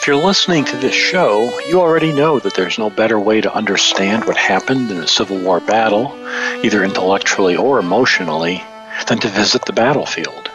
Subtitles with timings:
[0.00, 3.52] If you're listening to this show, you already know that there's no better way to
[3.52, 6.16] understand what happened in a Civil War battle,
[6.62, 8.62] either intellectually or emotionally,
[9.08, 10.52] than to visit the battlefield.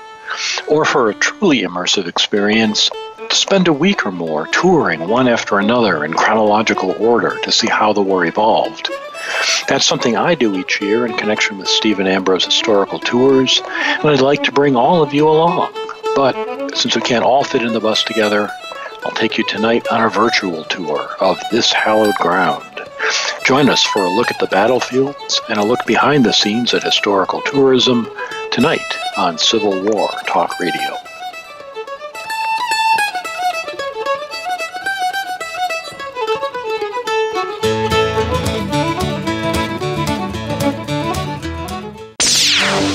[0.69, 5.59] Or for a truly immersive experience, to spend a week or more touring one after
[5.59, 8.89] another in chronological order to see how the war evolved.
[9.67, 14.21] That's something I do each year in connection with Stephen Ambrose Historical Tours, and I'd
[14.21, 15.73] like to bring all of you along.
[16.15, 18.49] But since we can't all fit in the bus together,
[19.05, 22.81] I'll take you tonight on a virtual tour of this hallowed ground.
[23.45, 26.83] Join us for a look at the battlefields and a look behind the scenes at
[26.83, 28.07] historical tourism
[28.51, 28.79] tonight
[29.17, 30.97] on Civil War Talk Radio.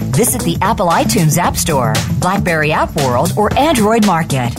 [0.15, 4.53] Visit the Apple iTunes App Store, Blackberry App World, or Android Market.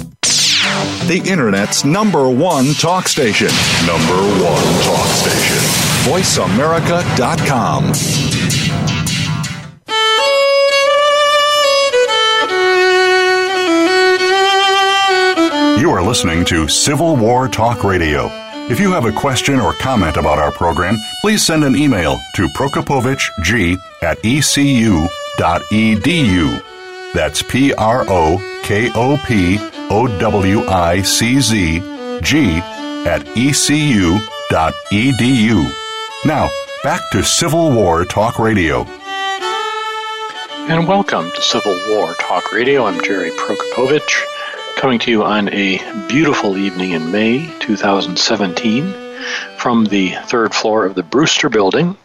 [1.06, 3.48] The Internet's number one talk station.
[3.86, 5.58] Number one talk station.
[6.10, 7.92] VoiceAmerica.com.
[15.80, 18.30] You are listening to Civil War Talk Radio.
[18.70, 22.46] If you have a question or comment about our program, please send an email to
[22.48, 24.18] prokopowiczg at
[25.38, 26.62] ecu.edu.
[27.14, 29.58] That's P R O K O P
[29.90, 31.80] O W I C Z
[32.22, 32.58] G
[33.06, 34.20] at ecu.edu.
[36.24, 36.48] Now,
[36.84, 38.84] back to Civil War Talk Radio.
[40.68, 42.86] And welcome to Civil War Talk Radio.
[42.86, 44.22] I'm Jerry Prokopowicz,
[44.76, 45.78] coming to you on a
[46.08, 49.01] beautiful evening in May 2017
[49.56, 51.96] from the third floor of the Brewster Building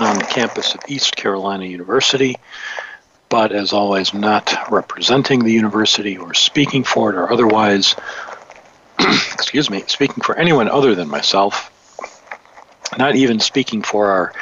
[0.00, 2.36] on the campus of East Carolina University,
[3.28, 7.94] but as always, not representing the university or speaking for it or otherwise,
[8.98, 11.72] excuse me, speaking for anyone other than myself,
[12.98, 14.32] not even speaking for our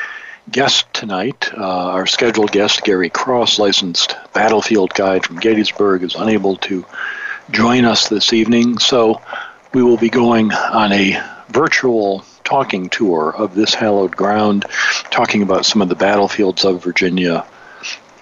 [0.51, 6.57] guest tonight, uh, our scheduled guest, Gary Kross, licensed battlefield guide from Gettysburg, is unable
[6.57, 6.85] to
[7.51, 8.79] join us this evening.
[8.79, 9.21] So
[9.73, 14.67] we will be going on a virtual talking tour of this hallowed ground,
[15.11, 17.45] talking about some of the battlefields of Virginia,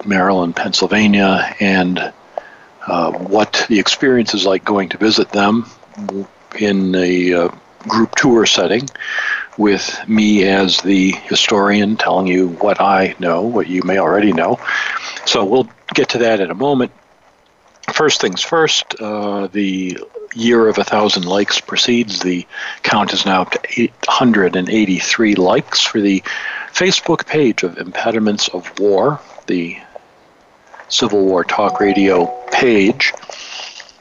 [0.04, 2.12] Maryland, Pennsylvania, and
[2.86, 5.66] uh, what the experience is like going to visit them
[6.58, 7.48] in a uh,
[7.88, 8.88] group tour setting
[9.58, 14.58] with me as the historian telling you what I know, what you may already know.
[15.26, 16.92] So we'll get to that in a moment.
[17.92, 19.98] First things first, uh, the
[20.34, 22.20] year of a thousand likes proceeds.
[22.20, 22.46] The
[22.82, 26.22] count is now up to 883 likes for the
[26.72, 29.76] Facebook page of Impediments of War, the
[30.88, 33.12] Civil War Talk Radio page.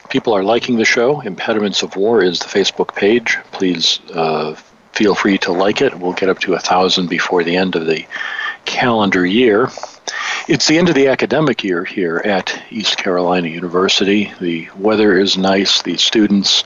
[0.08, 1.20] People are liking the show.
[1.20, 3.38] Impediments of War is the Facebook page.
[3.52, 4.54] Please uh,
[4.92, 5.98] feel free to like it.
[5.98, 8.04] We'll get up to a thousand before the end of the
[8.64, 9.70] calendar year.
[10.48, 14.32] It's the end of the academic year here at East Carolina University.
[14.40, 15.82] The weather is nice.
[15.82, 16.64] The students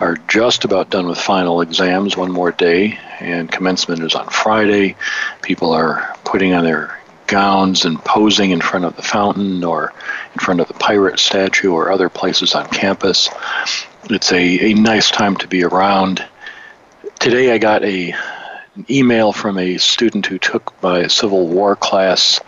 [0.00, 4.94] are just about done with final exams, one more day, and commencement is on Friday.
[5.42, 6.96] People are putting on their
[7.26, 9.92] gowns and posing in front of the fountain or
[10.34, 13.28] in front of the pirate statue or other places on campus.
[14.04, 16.24] It's a, a nice time to be around.
[17.18, 18.14] Today I got a
[18.78, 22.40] an email from a student who took my Civil War class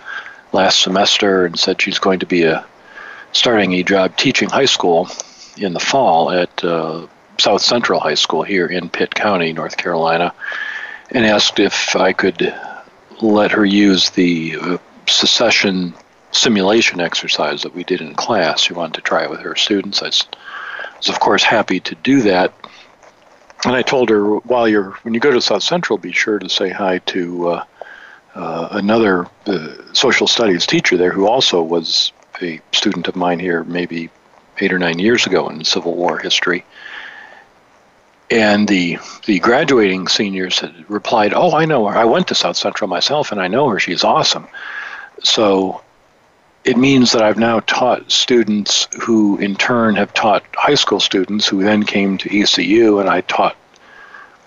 [0.53, 2.65] last semester and said she's going to be a
[3.33, 5.09] starting a job teaching high school
[5.57, 7.07] in the fall at uh,
[7.39, 10.33] South Central High School here in Pitt County, North Carolina,
[11.11, 12.55] and asked if I could
[13.21, 15.95] let her use the uh, secession
[16.33, 18.61] simulation exercise that we did in class.
[18.61, 20.01] She wanted to try it with her students.
[20.01, 22.53] I was, of course, happy to do that.
[23.65, 26.49] And I told her, while you're when you go to South Central, be sure to
[26.49, 27.65] say hi to uh,
[28.35, 33.65] uh, another uh, social studies teacher there who also was a student of mine here,
[33.65, 34.09] maybe
[34.61, 36.65] eight or nine years ago in Civil War history.
[38.31, 41.99] And the the graduating seniors had replied, "Oh, I know her.
[41.99, 43.79] I went to South Central myself, and I know her.
[43.79, 44.49] She's awesome."
[45.23, 45.83] So
[46.71, 51.49] it means that I've now taught students who, in turn, have taught high school students
[51.49, 53.57] who then came to ECU, and I taught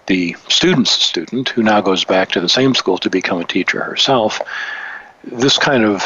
[0.08, 3.84] the student's student who now goes back to the same school to become a teacher
[3.84, 4.40] herself.
[5.26, 6.02] This kind of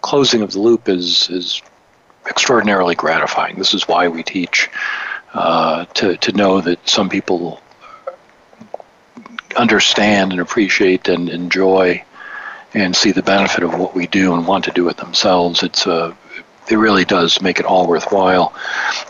[0.00, 1.60] closing of the loop is is
[2.26, 3.56] extraordinarily gratifying.
[3.56, 4.70] This is why we teach
[5.34, 7.60] uh, to to know that some people
[9.56, 12.02] understand and appreciate and enjoy
[12.74, 15.62] and see the benefit of what we do and want to do it themselves.
[15.62, 16.14] It's a uh,
[16.70, 18.54] it really does make it all worthwhile.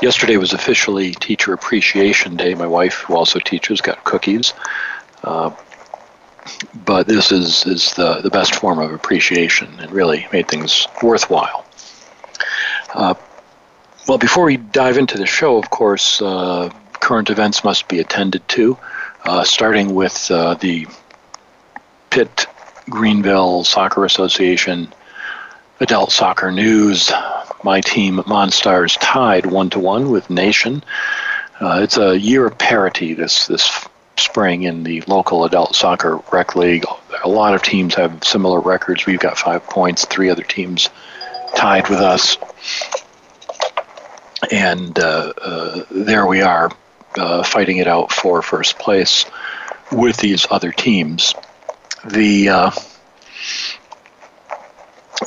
[0.01, 2.55] Yesterday was officially Teacher Appreciation Day.
[2.55, 4.55] My wife, who also teaches, got cookies.
[5.23, 5.51] Uh,
[6.87, 11.67] but this is, is the, the best form of appreciation and really made things worthwhile.
[12.95, 13.15] Uh,
[14.09, 18.47] well, before we dive into the show, of course, uh, current events must be attended
[18.49, 18.79] to,
[19.25, 20.87] uh, starting with uh, the
[22.09, 22.47] Pitt
[22.91, 24.93] Greenville Soccer Association
[25.81, 27.11] Adult Soccer News.
[27.63, 30.83] My team, Monstars, tied one to one with Nation.
[31.61, 36.57] Uh, it's a year of parity this this spring in the local adult soccer rec
[36.57, 36.85] league.
[37.25, 39.07] A lot of teams have similar records.
[39.07, 40.05] We've got five points.
[40.05, 40.89] Three other teams
[41.55, 42.37] tied with us,
[44.51, 46.71] and uh, uh, there we are,
[47.17, 49.27] uh, fighting it out for first place
[49.93, 51.35] with these other teams.
[52.07, 52.71] The uh,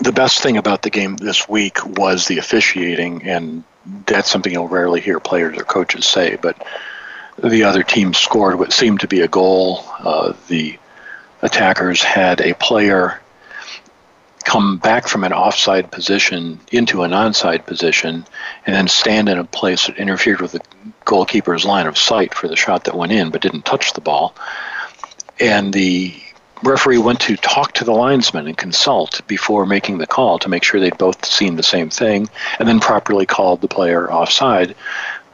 [0.02, 3.64] the best thing about the game this week was the officiating, and
[4.06, 6.38] that's something you'll rarely hear players or coaches say.
[6.42, 6.66] But
[7.42, 9.84] the other team scored what seemed to be a goal.
[10.00, 10.78] Uh, the
[11.42, 13.20] attackers had a player
[14.44, 18.26] come back from an offside position into an onside position
[18.66, 20.62] and then stand in a place that interfered with the
[21.06, 24.36] goalkeeper's line of sight for the shot that went in but didn't touch the ball.
[25.40, 26.14] And the
[26.64, 30.64] referee went to talk to the linesman and consult before making the call to make
[30.64, 32.30] sure they'd both seen the same thing,
[32.60, 34.76] and then properly called the player offside.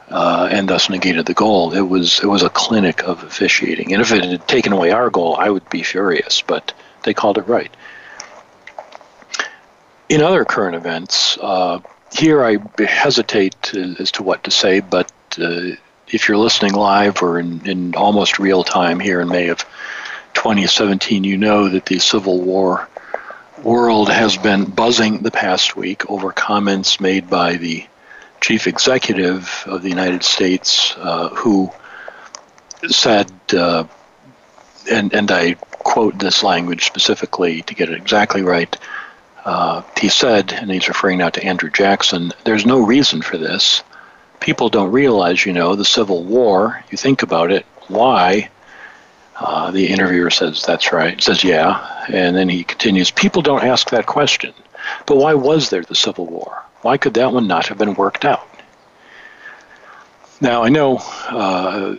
[0.08, 1.72] Uh, and thus negated the goal.
[1.72, 5.08] It was it was a clinic of officiating, and if it had taken away our
[5.08, 6.42] goal, I would be furious.
[6.42, 6.72] But
[7.04, 7.70] they called it right.
[10.08, 11.78] In other current events, uh,
[12.12, 15.76] here I hesitate as to what to say, but uh,
[16.08, 19.64] if you're listening live or in, in almost real time here in May of
[20.34, 22.88] 2017, you know that the Civil War
[23.62, 27.86] world has been buzzing the past week over comments made by the
[28.40, 31.70] chief executive of the United States, uh, who
[32.88, 33.84] said, uh,
[34.90, 38.74] and, and I quote this language specifically to get it exactly right.
[39.44, 43.82] Uh, he said, and he's referring now to Andrew Jackson, there's no reason for this.
[44.38, 48.48] People don't realize, you know, the Civil War, you think about it, why
[49.40, 51.20] uh, the interviewer says, That's right.
[51.20, 52.04] Says, Yeah.
[52.08, 54.52] And then he continues, People don't ask that question.
[55.06, 56.62] But why was there the Civil War?
[56.82, 58.46] Why could that one not have been worked out?
[60.40, 60.96] Now, I know
[61.28, 61.94] uh,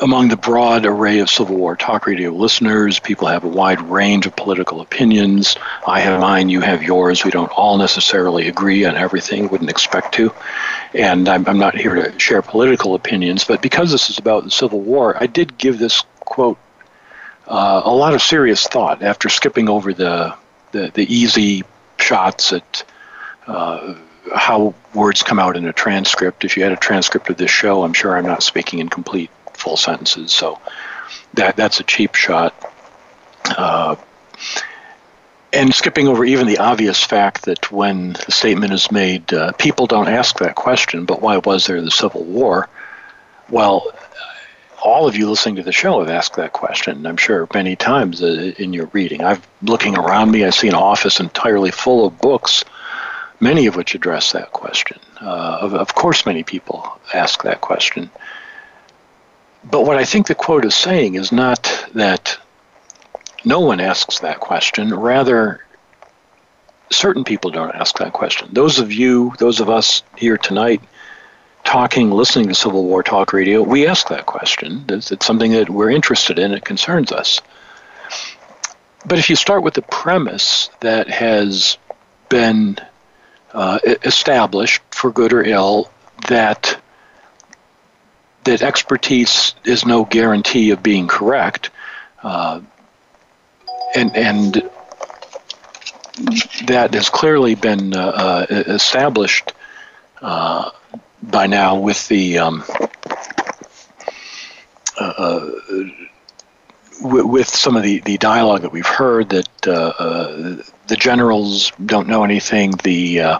[0.00, 4.26] among the broad array of Civil War talk radio listeners, people have a wide range
[4.26, 5.56] of political opinions.
[5.86, 7.24] I have mine, you have yours.
[7.24, 10.32] We don't all necessarily agree on everything, wouldn't expect to.
[10.94, 14.50] And I'm, I'm not here to share political opinions, but because this is about the
[14.50, 16.58] Civil War, I did give this quote
[17.48, 20.34] uh, a lot of serious thought after skipping over the
[20.72, 21.64] the, the easy
[21.98, 22.84] shots at
[23.46, 23.94] uh,
[24.34, 26.44] how words come out in a transcript.
[26.44, 29.30] If you had a transcript of this show, I'm sure I'm not speaking in complete
[29.54, 30.60] full sentences, so
[31.34, 32.54] that that's a cheap shot.
[33.44, 33.96] Uh,
[35.52, 39.86] and skipping over even the obvious fact that when the statement is made, uh, people
[39.86, 42.68] don't ask that question, but why was there the Civil War?
[43.48, 43.92] Well,
[44.86, 47.04] all of you listening to the show have asked that question.
[47.06, 49.24] I'm sure many times uh, in your reading.
[49.24, 50.44] I'm looking around me.
[50.44, 52.64] I see an office entirely full of books,
[53.40, 55.00] many of which address that question.
[55.20, 58.08] Uh, of, of course, many people ask that question.
[59.64, 62.38] But what I think the quote is saying is not that
[63.44, 64.94] no one asks that question.
[64.94, 65.64] Rather,
[66.92, 68.50] certain people don't ask that question.
[68.52, 70.80] Those of you, those of us here tonight
[71.66, 74.84] talking, listening to Civil War Talk Radio, we ask that question.
[74.88, 77.42] It's, it's something that we're interested in, it concerns us.
[79.04, 81.76] But if you start with the premise that has
[82.28, 82.78] been
[83.52, 85.90] uh, established, for good or ill,
[86.28, 86.80] that
[88.44, 91.70] that expertise is no guarantee of being correct,
[92.22, 92.60] uh,
[93.94, 94.70] and and
[96.66, 99.52] that has clearly been uh, uh established
[100.22, 100.70] uh,
[101.30, 102.64] by now with the um,
[104.98, 105.50] uh,
[107.02, 112.72] with some of the, the dialogue that we've heard that the generals don't know anything,
[112.82, 113.38] the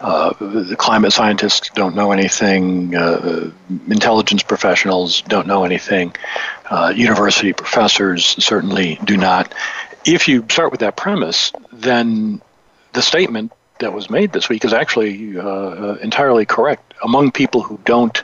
[0.00, 2.94] uh, the climate scientists don't know anything.
[2.94, 3.50] Uh,
[3.88, 6.14] intelligence professionals don't know anything.
[6.70, 9.52] Uh, university professors certainly do not.
[10.04, 12.40] If you start with that premise, then
[12.92, 16.94] the statement that was made this week is actually uh, uh, entirely correct.
[17.02, 18.22] Among people who don't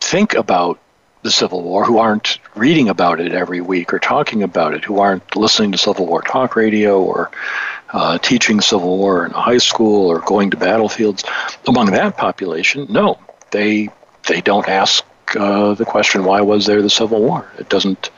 [0.00, 0.78] think about
[1.22, 5.00] the Civil War, who aren't reading about it every week or talking about it, who
[5.00, 7.30] aren't listening to Civil War talk radio or
[7.92, 11.24] uh, teaching Civil War in high school or going to battlefields.
[11.66, 13.18] Among that population, no,
[13.50, 13.90] they
[14.26, 15.04] they don't ask
[15.36, 17.50] uh, the question why was there the Civil War.
[17.58, 18.10] It doesn't.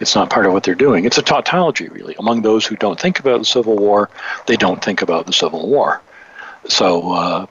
[0.00, 1.04] It's not part of what they're doing.
[1.04, 2.16] It's a tautology, really.
[2.18, 4.10] Among those who don't think about the Civil War,
[4.46, 6.02] they don't think about the Civil War.
[6.68, 7.46] So uh,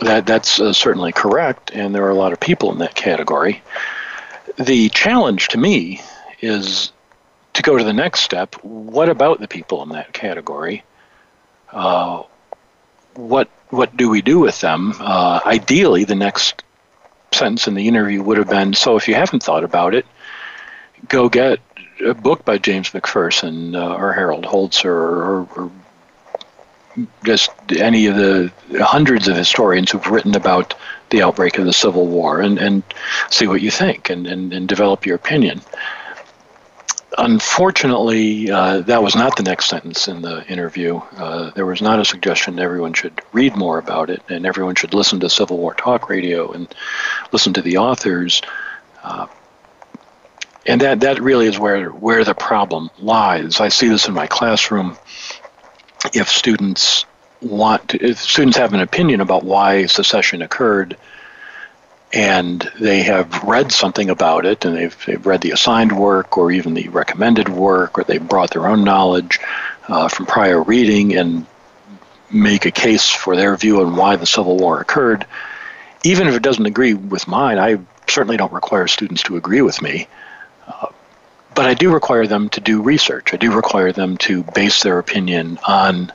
[0.00, 3.62] that that's uh, certainly correct, and there are a lot of people in that category.
[4.58, 6.02] The challenge to me
[6.40, 6.92] is
[7.54, 10.84] to go to the next step, what about the people in that category?
[11.72, 12.22] Uh,
[13.14, 14.94] what what do we do with them?
[15.00, 16.62] Uh, ideally, the next
[17.32, 20.06] sentence in the interview would have been, "So if you haven't thought about it,
[21.08, 21.60] go get
[22.04, 25.70] a book by James McPherson uh, or Harold Holzer or, or,
[27.24, 30.74] just any of the hundreds of historians who've written about
[31.10, 32.82] the outbreak of the Civil War and, and
[33.28, 35.60] see what you think and, and, and develop your opinion."
[37.18, 40.96] unfortunately, uh, that was not the next sentence in the interview.
[41.16, 44.94] Uh, there was not a suggestion everyone should read more about it and everyone should
[44.94, 46.72] listen to Civil War Talk Radio and
[47.32, 48.42] listen to the authors.
[50.66, 53.60] And that, that really is where, where the problem lies.
[53.60, 54.96] I see this in my classroom.
[56.12, 57.06] If students
[57.40, 60.96] want to, if students have an opinion about why secession occurred,
[62.12, 66.50] and they have read something about it and they've, they've read the assigned work or
[66.50, 69.38] even the recommended work or they've brought their own knowledge
[69.88, 71.46] uh, from prior reading and
[72.30, 75.26] make a case for their view on why the Civil War occurred.
[76.04, 79.82] Even if it doesn't agree with mine, I certainly don't require students to agree with
[79.82, 80.08] me.
[81.54, 83.32] But I do require them to do research.
[83.32, 86.12] I do require them to base their opinion on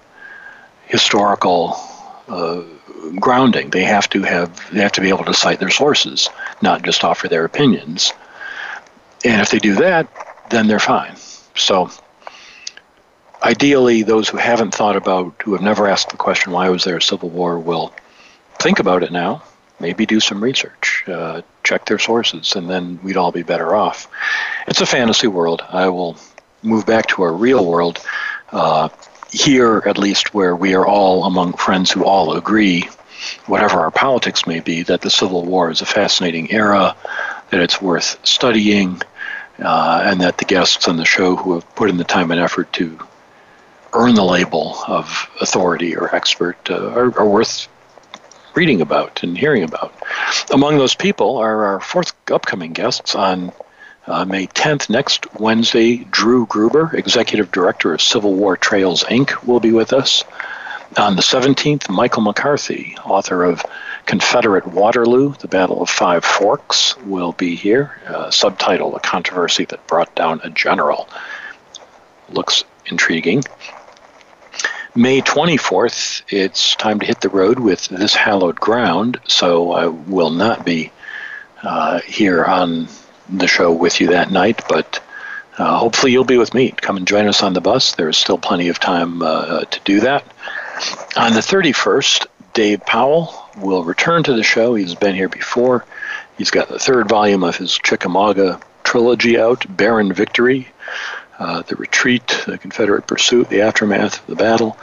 [0.86, 1.78] historical
[2.28, 2.62] uh,
[3.20, 3.72] grounding.
[3.72, 6.30] They have to have they have to be able to cite their sources,
[6.62, 8.14] not just offer their opinions.
[9.26, 10.08] And if they do that,
[10.50, 11.16] then they're fine.
[11.56, 11.90] So
[13.44, 16.98] ideally those who haven't thought about who have never asked the question why was there
[16.98, 17.94] a civil war will
[18.60, 19.42] think about it now
[19.82, 24.08] maybe do some research uh, check their sources and then we'd all be better off.
[24.68, 25.64] It's a fantasy world.
[25.70, 26.18] I will
[26.64, 28.00] move back to our real world
[28.52, 28.90] uh,
[29.32, 32.90] here, at least, where we are all among friends who all agree,
[33.46, 36.96] whatever our politics may be, that the Civil War is a fascinating era,
[37.50, 39.02] that it's worth studying,
[39.60, 42.42] uh, and that the guests on the show who have put in the time and
[42.42, 43.00] effort to
[43.94, 47.68] earn the label of authority or expert uh, are, are worth
[48.54, 49.94] reading about and hearing about.
[50.52, 53.52] Among those people are our fourth upcoming guests on
[54.08, 59.60] uh, May 10th, next Wednesday, Drew Gruber, Executive Director of Civil War Trails Inc., will
[59.60, 60.24] be with us.
[60.98, 63.64] On the 17th, Michael McCarthy, author of
[64.06, 67.98] Confederate Waterloo, The Battle of Five Forks, will be here.
[68.08, 71.08] Uh, subtitle, A Controversy That Brought Down a General.
[72.30, 73.44] Looks intriguing.
[74.94, 80.32] May 24th, it's time to hit the road with This Hallowed Ground, so I will
[80.32, 80.92] not be
[81.64, 82.90] uh, here on
[83.30, 85.02] the show with you that night, but
[85.58, 86.72] uh, hopefully you'll be with me.
[86.72, 87.96] Come and join us on the bus.
[87.96, 90.26] There's still plenty of time uh, to do that.
[91.16, 94.76] On the 31st, Dave Powell will return to the show.
[94.76, 95.86] He's been here before.
[96.38, 100.68] He's got the third volume of his Chickamauga trilogy out Barren Victory,
[101.42, 104.78] uh, The Retreat, The Confederate Pursuit, The Aftermath of the Battle.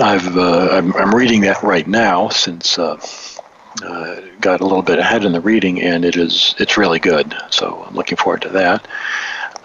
[0.00, 2.98] I've, uh, I'm, I'm, reading that right now since uh,
[3.84, 7.34] uh, got a little bit ahead in the reading, and it is it's really good.
[7.50, 8.88] So I'm looking forward to that.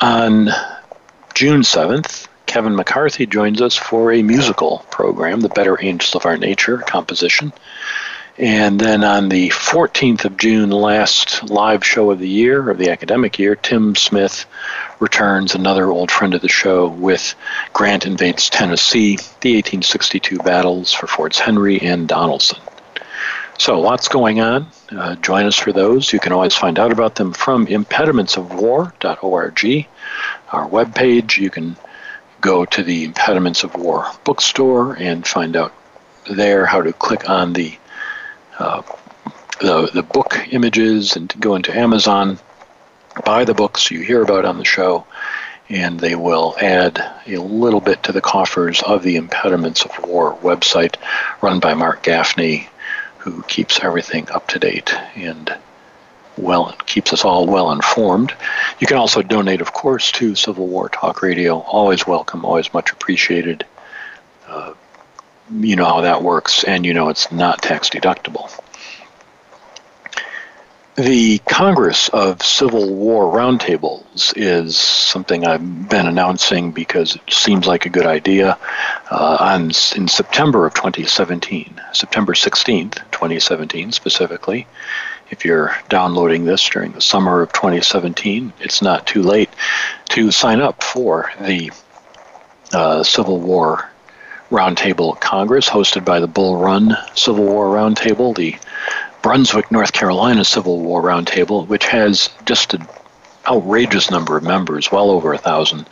[0.01, 0.49] On
[1.33, 6.37] June 7th, Kevin McCarthy joins us for a musical program, The Better Angels of Our
[6.37, 7.53] Nature composition.
[8.39, 12.91] And then on the 14th of June, last live show of the year, of the
[12.91, 14.45] academic year, Tim Smith
[14.99, 17.33] returns, another old friend of the show, with
[17.73, 22.59] Grant Invades Tennessee, the 1862 battles for Forts Henry and Donelson.
[23.57, 24.67] So, lots going on.
[24.91, 26.13] Uh, join us for those.
[26.13, 29.87] You can always find out about them from impedimentsofwar.org,
[30.51, 31.37] our webpage.
[31.37, 31.75] You can
[32.39, 35.73] go to the Impediments of War bookstore and find out
[36.29, 37.75] there how to click on the
[38.59, 38.81] uh,
[39.59, 42.39] the, the book images and go into Amazon,
[43.25, 45.05] buy the books you hear about on the show,
[45.69, 50.35] and they will add a little bit to the coffers of the Impediments of War
[50.41, 50.95] website
[51.41, 52.69] run by Mark Gaffney,
[53.17, 55.53] who keeps everything up to date and
[56.37, 58.33] well keeps us all well informed.
[58.79, 61.59] You can also donate, of course, to Civil War Talk Radio.
[61.59, 63.65] Always welcome, always much appreciated.
[65.51, 68.51] You know how that works, and you know it's not tax deductible.
[70.97, 77.85] The Congress of Civil War Roundtables is something I've been announcing because it seems like
[77.85, 78.57] a good idea.
[79.11, 84.65] Uh, on, in September of 2017, September 16th, 2017 specifically,
[85.29, 89.51] if you're downloading this during the summer of 2017, it's not too late
[90.09, 91.71] to sign up for the
[92.73, 93.86] uh, Civil War
[94.49, 98.55] Roundtable Congress hosted by the Bull Run Civil War Roundtable, the
[99.21, 102.87] Brunswick, North Carolina Civil War Roundtable, which has just an
[103.45, 105.87] outrageous number of members, well over a thousand.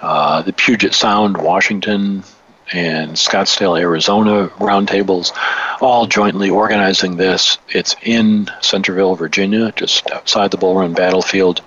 [0.00, 2.24] Uh, the Puget Sound, Washington,
[2.72, 5.32] and Scottsdale, Arizona roundtables,
[5.80, 7.58] all jointly organizing this.
[7.68, 11.60] It's in Centreville, Virginia, just outside the Bull Run battlefield.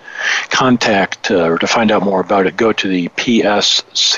[0.49, 4.09] Contact uh, or to find out more about it, go to the PSCWRT,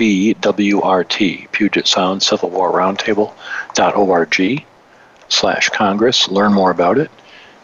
[1.52, 4.66] Puget Sound Civil War Roundtable.org
[5.30, 6.28] slash Congress.
[6.30, 7.12] Learn more about it.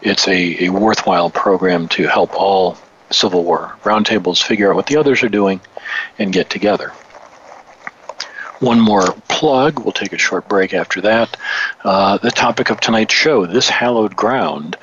[0.02, 2.76] It's a, a worthwhile program to help all
[3.10, 5.60] Civil War roundtables figure out what the others are doing
[6.18, 6.92] and get together.
[8.60, 9.80] One more plug.
[9.80, 11.36] We'll take a short break after that.
[11.82, 14.76] Uh, the topic of tonight's show: This Hallowed Ground,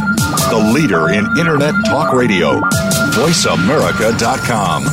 [0.49, 2.61] the leader in Internet Talk Radio,
[3.11, 4.85] VoiceAmerica.com.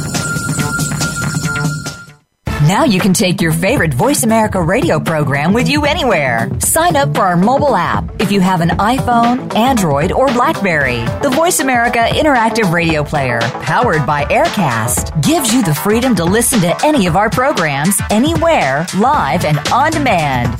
[2.68, 6.50] Now you can take your favorite Voice America radio program with you anywhere.
[6.60, 11.06] Sign up for our mobile app if you have an iPhone, Android, or Blackberry.
[11.22, 16.60] The Voice America Interactive Radio Player, powered by Aircast, gives you the freedom to listen
[16.62, 20.60] to any of our programs anywhere, live and on demand.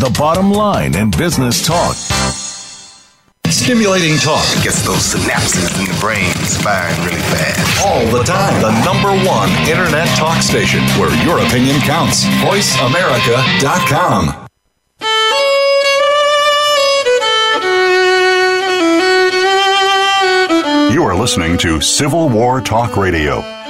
[0.00, 1.94] the bottom line in business talk.
[3.50, 6.32] Stimulating talk gets those synapses in the brain
[6.64, 7.84] firing really fast.
[7.84, 8.62] All the time.
[8.62, 12.24] The number one internet talk station where your opinion counts.
[12.24, 14.46] VoiceAmerica.com.
[20.94, 23.59] You are listening to Civil War Talk Radio.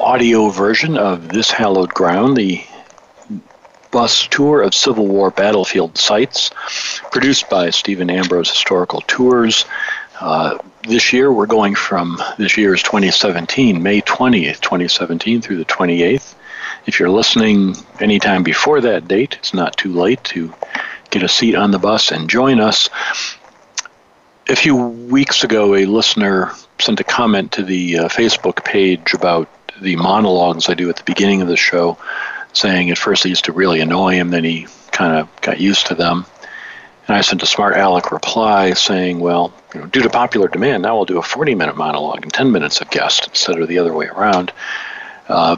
[0.00, 2.64] audio version of This Hallowed Ground, the
[3.90, 6.50] bus tour of Civil War battlefield sites,
[7.12, 9.66] produced by Stephen Ambrose Historical Tours.
[10.18, 10.56] Uh,
[10.88, 16.34] this year, we're going from this year's 2017, May 20th, 2017, through the 28th.
[16.86, 20.52] If you're listening anytime before that date, it's not too late to
[21.10, 22.88] get a seat on the bus and join us.
[24.48, 29.48] A few weeks ago, a listener sent a comment to the uh, Facebook page about
[29.80, 31.98] the monologues I do at the beginning of the show,
[32.52, 35.86] saying at first they used to really annoy him, then he kind of got used
[35.86, 36.26] to them.
[37.08, 40.82] And I sent a smart aleck reply saying, well, you know, due to popular demand,
[40.82, 43.78] now we'll do a 40 minute monologue and 10 minutes of guest instead of the
[43.78, 44.52] other way around.
[45.28, 45.56] Uh,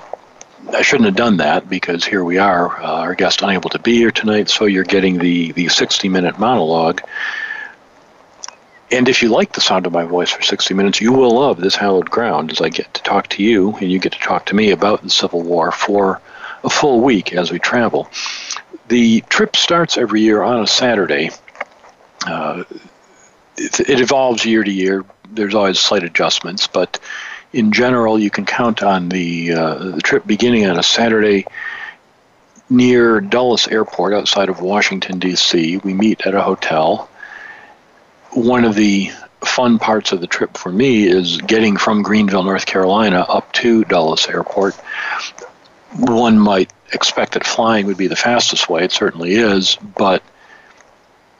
[0.72, 3.96] I shouldn't have done that because here we are, uh, our guest unable to be
[3.96, 7.02] here tonight, so you're getting the, the 60 minute monologue.
[8.92, 11.58] And if you like the sound of my voice for 60 minutes, you will love
[11.58, 14.44] this hallowed ground as I get to talk to you and you get to talk
[14.46, 16.20] to me about the Civil War for
[16.62, 18.10] a full week as we travel.
[18.88, 21.30] The trip starts every year on a Saturday.
[22.26, 22.64] Uh,
[23.56, 25.04] it, it evolves year to year.
[25.30, 27.00] There's always slight adjustments, but
[27.54, 31.46] in general, you can count on the, uh, the trip beginning on a Saturday
[32.68, 35.78] near Dulles Airport outside of Washington, D.C.
[35.78, 37.08] We meet at a hotel.
[38.32, 39.10] One of the
[39.44, 43.84] fun parts of the trip for me is getting from Greenville, North Carolina, up to
[43.84, 44.74] Dulles Airport.
[45.96, 48.84] One might expect that flying would be the fastest way.
[48.84, 50.22] It certainly is, but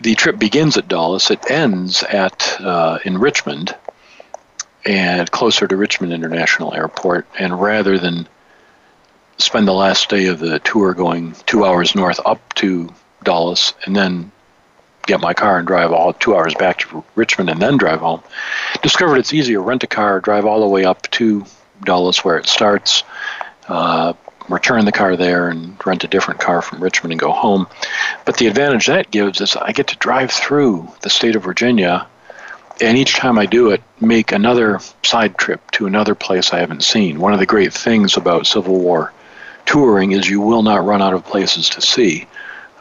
[0.01, 1.31] the trip begins at Dulles.
[1.31, 3.75] It ends at uh, in Richmond,
[4.85, 7.27] and closer to Richmond International Airport.
[7.39, 8.29] And rather than
[9.39, 13.95] spend the last day of the tour going two hours north up to Dulles and
[13.95, 14.33] then
[15.07, 18.23] get my car and drive all two hours back to Richmond and then drive home,
[18.83, 21.45] discovered it's easier rent a car, drive all the way up to
[21.85, 23.03] Dulles where it starts,
[23.69, 24.13] uh,
[24.49, 27.67] return the car there and rent a different car from Richmond and go home.
[28.25, 32.07] But the advantage that gives is I get to drive through the state of Virginia
[32.81, 36.83] and each time I do it, make another side trip to another place I haven't
[36.83, 37.21] seen.
[37.21, 39.13] One of the great things about Civil War
[39.67, 42.27] touring is you will not run out of places to see.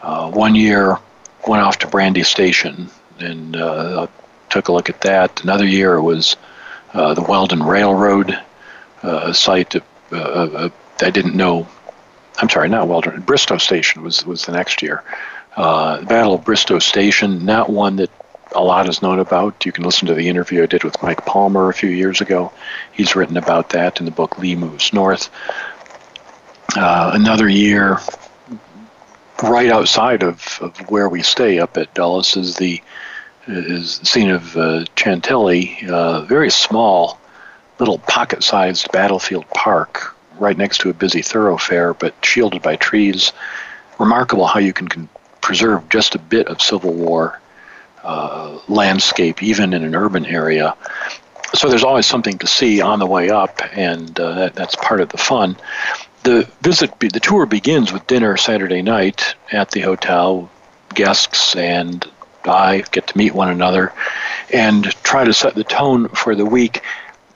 [0.01, 0.97] Uh, one year,
[1.47, 4.07] went off to Brandy Station and uh,
[4.49, 5.43] took a look at that.
[5.43, 6.35] Another year, was
[6.93, 8.37] uh, the Weldon Railroad
[9.03, 9.75] uh, site.
[9.75, 10.69] Uh, uh,
[11.01, 11.67] I didn't know.
[12.37, 13.21] I'm sorry, not Weldon.
[13.21, 15.03] Bristow Station was was the next year.
[15.55, 18.09] the Battle of Bristow Station, not one that
[18.53, 19.65] a lot is known about.
[19.65, 22.51] You can listen to the interview I did with Mike Palmer a few years ago.
[22.91, 25.29] He's written about that in the book Lee Moves North.
[26.75, 27.99] Uh, another year,
[29.43, 32.81] right outside of, of where we stay up at Dulles, is the
[33.47, 37.19] is the scene of uh, Chantilly, uh, very small,
[37.79, 43.33] little pocket-sized battlefield park right next to a busy thoroughfare, but shielded by trees.
[43.99, 45.09] Remarkable how you can, can
[45.41, 47.39] preserve just a bit of Civil War
[48.03, 50.75] uh, landscape, even in an urban area.
[51.53, 55.01] So there's always something to see on the way up, and uh, that, that's part
[55.01, 55.57] of the fun.
[56.23, 60.49] The visit, the tour begins with dinner Saturday night at the hotel.
[60.93, 62.05] Guests and
[62.43, 63.93] I get to meet one another
[64.51, 66.83] and try to set the tone for the week.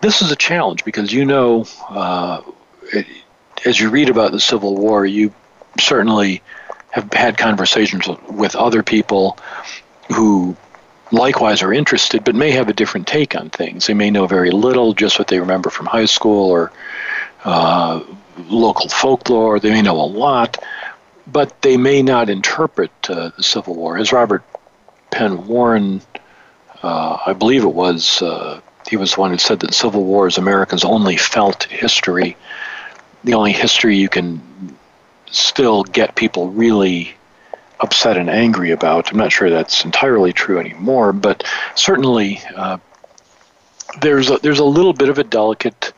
[0.02, 2.42] This is a challenge because you know, uh,
[2.94, 3.08] it,
[3.66, 5.34] as you read about the Civil War, you
[5.80, 6.42] certainly
[6.92, 9.38] have had conversations with other people
[10.14, 10.56] who
[11.12, 13.88] likewise are interested but may have a different take on things.
[13.88, 16.72] They may know very little, just what they remember from high school or
[17.44, 18.04] uh,
[18.38, 19.60] local folklore.
[19.60, 20.64] They may know a lot,
[21.28, 23.98] but they may not interpret uh, the Civil War.
[23.98, 24.44] As Robert
[25.12, 26.02] Penn Warren,
[26.84, 30.04] uh, I believe it was, uh, he was the one who said that the Civil
[30.04, 32.38] War is America's only felt history,
[33.24, 34.42] the only history you can
[35.32, 37.16] still get people really
[37.80, 39.12] upset and angry about.
[39.12, 41.44] I'm not sure that's entirely true anymore, but
[41.76, 42.78] certainly uh,
[44.02, 45.94] there's a, there's a little bit of a delicate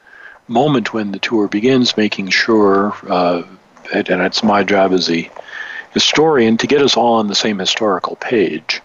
[0.48, 3.44] moment when the tour begins, making sure, uh,
[3.94, 5.30] and, it's my job as a
[5.92, 8.82] historian to get us all on the same historical page.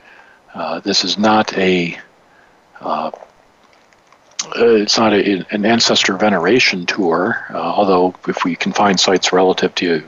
[0.55, 1.99] Uh, this is not a
[2.81, 3.11] uh,
[4.57, 9.33] uh, it's not a, an ancestor veneration tour, uh, although if we can find sites
[9.33, 10.03] relative to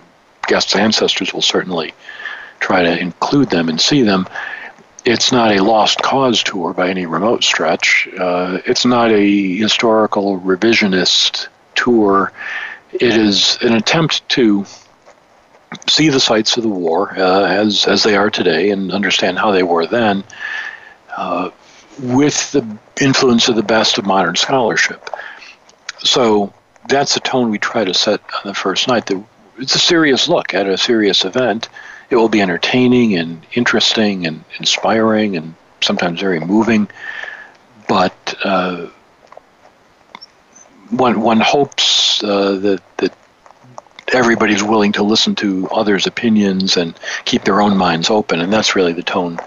[0.46, 1.94] guests' ancestors, we'll certainly
[2.60, 4.26] try to include them and see them.
[5.04, 8.08] It's not a lost cause tour by any remote stretch.
[8.18, 12.32] Uh, it's not a historical revisionist tour.
[12.92, 14.64] It is an attempt to
[15.88, 19.50] see the sites of the war uh, as as they are today and understand how
[19.50, 20.24] they were then,
[21.16, 21.50] uh,
[22.00, 25.10] with the influence of the best of modern scholarship.
[25.98, 26.52] So
[26.88, 29.10] that's the tone we try to set on the first night.
[29.58, 31.68] It's a serious look at a serious event.
[32.10, 36.88] It will be entertaining and interesting and inspiring and sometimes very moving,
[37.88, 38.86] but uh,
[40.90, 43.16] one one hopes uh, that that
[44.12, 48.76] everybody's willing to listen to others' opinions and keep their own minds open, and that's
[48.76, 49.38] really the tone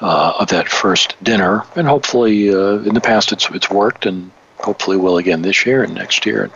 [0.00, 1.64] uh, of that first dinner.
[1.76, 5.82] And hopefully, uh, in the past, it's it's worked, and hopefully will again this year
[5.82, 6.44] and next year.
[6.44, 6.52] And,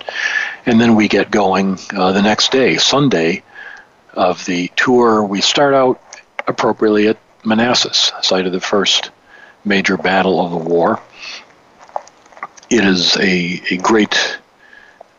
[0.66, 3.42] and then we get going uh, the next day, Sunday,
[4.14, 5.22] of the tour.
[5.22, 6.00] We start out
[6.46, 9.10] appropriately at Manassas, site of the first
[9.64, 11.00] major battle of the war.
[12.70, 14.38] It is a, a great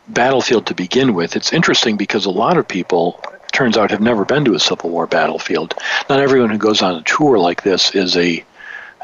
[0.08, 1.36] battlefield to begin with.
[1.36, 3.20] It's interesting because a lot of people,
[3.52, 5.74] turns out, have never been to a Civil War battlefield.
[6.08, 8.44] Not everyone who goes on a tour like this is a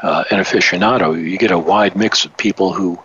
[0.01, 1.13] uh, an aficionado.
[1.13, 2.99] You get a wide mix of people who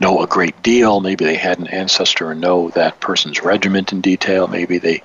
[0.00, 1.00] know a great deal.
[1.00, 4.46] Maybe they had an ancestor and know that person's regiment in detail.
[4.46, 5.02] Maybe they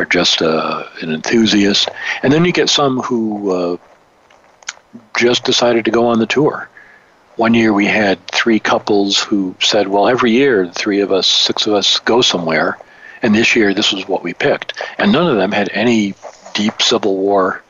[0.00, 1.88] are just uh, an enthusiast.
[2.22, 3.76] And then you get some who uh,
[5.18, 6.68] just decided to go on the tour
[7.40, 11.66] one year we had three couples who said, well, every year, three of us, six
[11.66, 12.76] of us go somewhere,
[13.22, 14.74] and this year this was what we picked.
[14.98, 16.12] And none of them had any
[16.52, 17.62] deep Civil War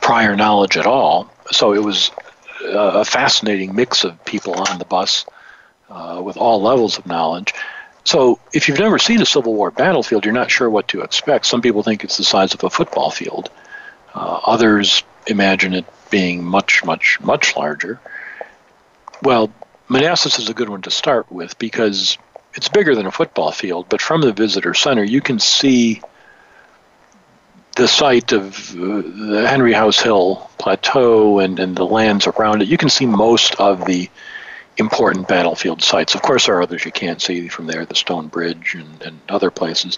[0.00, 1.30] prior knowledge at all.
[1.50, 2.12] So it was
[2.64, 5.26] a fascinating mix of people on the bus
[5.90, 7.52] uh, with all levels of knowledge.
[8.04, 11.46] So if you've never seen a Civil War battlefield, you're not sure what to expect.
[11.46, 13.50] Some people think it's the size of a football field.
[14.14, 17.98] Uh, others imagine it being much, much, much larger.
[19.22, 19.50] Well,
[19.88, 22.18] Manassas is a good one to start with because
[22.54, 26.02] it's bigger than a football field, but from the visitor center, you can see
[27.76, 32.68] the site of uh, the Henry House Hill Plateau and, and the lands around it.
[32.68, 34.08] You can see most of the
[34.76, 36.14] important battlefield sites.
[36.14, 39.20] Of course, there are others you can't see from there, the Stone Bridge and, and
[39.28, 39.96] other places.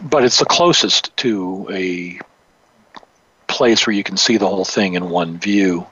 [0.00, 2.20] But it's the closest to a
[3.46, 5.86] place where you can see the whole thing in one view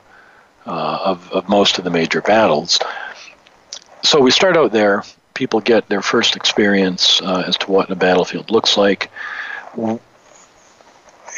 [0.67, 2.79] uh, of, of most of the major battles.
[4.03, 5.05] So we start out there.
[5.35, 9.11] People get their first experience uh, as to what a battlefield looks like.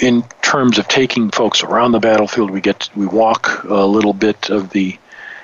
[0.00, 4.48] In terms of taking folks around the battlefield, we get we walk a little bit
[4.50, 4.98] of the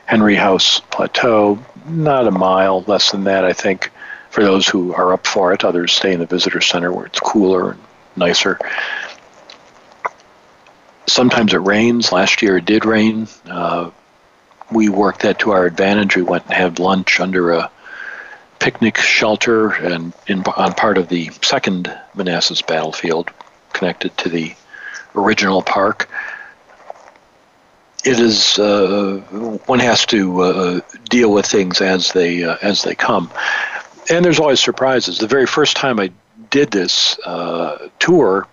[0.08, 3.90] Henry House Plateau, not a mile, less than that, I think,
[4.30, 5.64] for those who are up for it.
[5.64, 7.80] Others stay in the visitor center where it's cooler and
[8.16, 8.58] nicer
[11.08, 12.12] sometimes it rains.
[12.12, 13.26] Last year it did rain.
[13.48, 13.90] Uh,
[14.70, 16.14] we worked that to our advantage.
[16.14, 17.70] We went and had lunch under a
[18.58, 23.30] picnic shelter and in, on part of the second Manassas battlefield
[23.72, 24.54] connected to the
[25.14, 26.08] original park.
[28.04, 29.18] It is uh,
[29.66, 30.80] one has to uh,
[31.10, 33.30] deal with things as they uh, as they come,
[34.08, 35.18] and there's always surprises.
[35.18, 36.12] The very first time I
[36.50, 38.46] did this uh, tour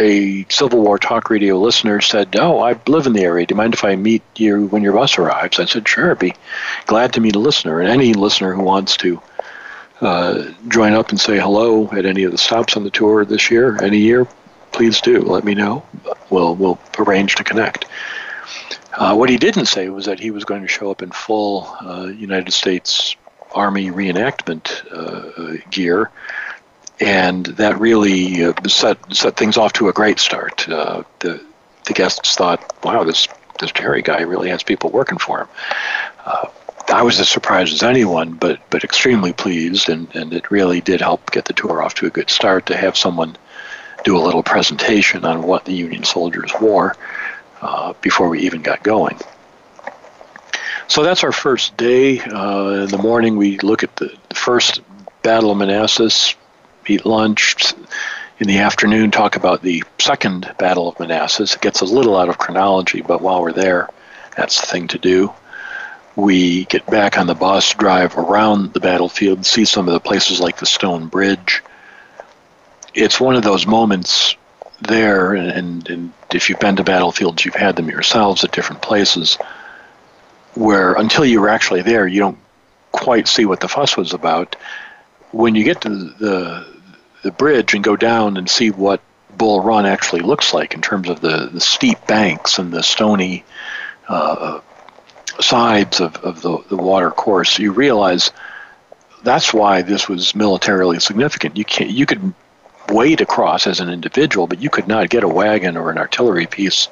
[0.00, 3.46] a Civil War talk radio listener said, "Oh, I live in the area.
[3.46, 6.14] Do you mind if I meet you when your bus arrives?" I said, "Sure.
[6.14, 6.34] Be
[6.86, 9.20] glad to meet a listener, and any listener who wants to
[10.00, 13.50] uh, join up and say hello at any of the stops on the tour this
[13.50, 14.26] year, any year,
[14.72, 15.20] please do.
[15.20, 15.84] Let me know.
[16.30, 17.86] We'll we'll arrange to connect."
[18.96, 21.76] Uh, what he didn't say was that he was going to show up in full
[21.80, 23.16] uh, United States
[23.52, 26.10] Army reenactment uh, gear
[27.00, 30.68] and that really uh, set set things off to a great start.
[30.68, 31.44] Uh, the
[31.86, 33.28] the guests thought, "Wow, this
[33.60, 35.48] this Jerry guy really has people working for him."
[36.24, 36.46] Uh,
[36.88, 41.00] I was as surprised as anyone, but but extremely pleased, and, and it really did
[41.00, 43.36] help get the tour off to a good start to have someone
[44.04, 46.94] do a little presentation on what the Union soldiers wore
[47.64, 49.18] uh, before we even got going.
[50.86, 52.20] So that's our first day.
[52.20, 54.82] Uh, in the morning, we look at the, the first
[55.22, 56.34] Battle of Manassas,
[56.86, 57.72] eat lunch.
[58.38, 61.54] In the afternoon, talk about the second Battle of Manassas.
[61.54, 63.88] It gets a little out of chronology, but while we're there,
[64.36, 65.32] that's the thing to do.
[66.16, 70.38] We get back on the bus, drive around the battlefield, see some of the places
[70.38, 71.62] like the Stone Bridge.
[72.92, 74.36] It's one of those moments
[74.84, 79.36] there, and, and if you've been to battlefields, you've had them yourselves at different places,
[80.54, 82.38] where until you were actually there, you don't
[82.92, 84.56] quite see what the fuss was about.
[85.32, 86.74] When you get to the
[87.22, 89.00] the bridge and go down and see what
[89.36, 93.44] Bull Run actually looks like in terms of the, the steep banks and the stony
[94.08, 94.60] uh,
[95.40, 98.30] sides of, of the, the water course, you realize
[99.22, 101.56] that's why this was militarily significant.
[101.56, 102.34] You can't you could
[102.88, 106.46] wade across as an individual, but you could not get a wagon or an artillery
[106.46, 106.88] piece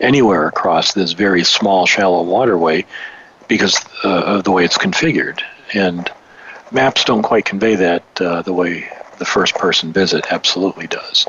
[0.00, 2.84] anywhere across this very small, shallow waterway
[3.48, 5.40] because uh, of the way it's configured.
[5.74, 6.10] And
[6.70, 11.26] maps don't quite convey that uh, the way the first person visit absolutely does.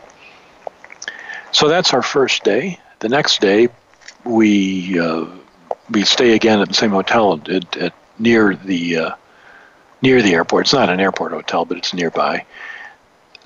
[1.51, 2.80] So that's our first day.
[2.99, 3.69] The next day,
[4.23, 5.25] we uh,
[5.89, 9.12] we stay again at the same hotel at, at near the uh,
[10.01, 10.65] near the airport.
[10.65, 12.45] It's not an airport hotel, but it's nearby.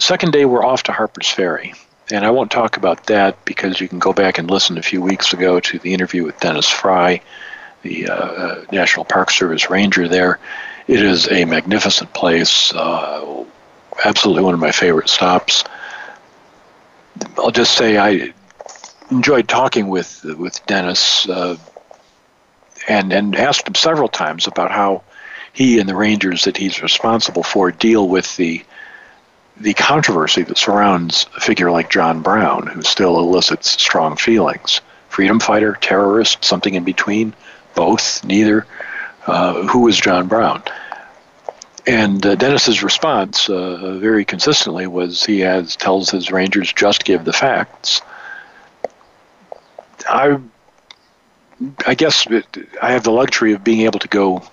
[0.02, 1.76] Second day, we're off to Harper's Ferry.
[2.10, 5.00] And I won't talk about that because you can go back and listen a few
[5.00, 7.22] weeks ago to the interview with Dennis Frye,
[7.84, 10.40] the uh, uh, National Park Service ranger there.
[10.88, 13.46] It is a magnificent place, uh,
[14.04, 15.64] absolutely one of my favorite stops.
[17.38, 18.34] I'll just say I
[19.12, 21.58] enjoyed talking with with Dennis uh,
[22.90, 25.04] and and asked him several times about how
[25.54, 28.64] he and the rangers that he's responsible for deal with the
[29.62, 34.82] the controversy that surrounds a figure like John Brown, who still elicits strong feelings.
[35.10, 37.34] Freedom fighter, terrorist, something in between,
[37.76, 38.66] both, neither.
[39.28, 40.64] Uh, who is John Brown?
[41.86, 47.26] And uh, Dennis's response, uh, very consistently, was he has tells his rangers just give
[47.26, 48.02] the facts.
[50.10, 50.40] I,
[51.86, 52.46] I guess it,
[52.82, 54.44] I have the luxury of being able to go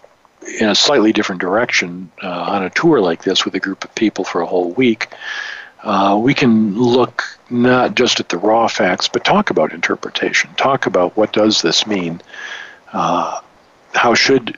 [0.60, 3.94] in a slightly different direction uh, on a tour like this with a group of
[3.94, 5.08] people for a whole week,
[5.82, 10.50] uh, we can look not just at the raw facts, but talk about interpretation.
[10.56, 12.20] Talk about what does this mean?
[12.92, 13.40] Uh,
[13.94, 14.56] how should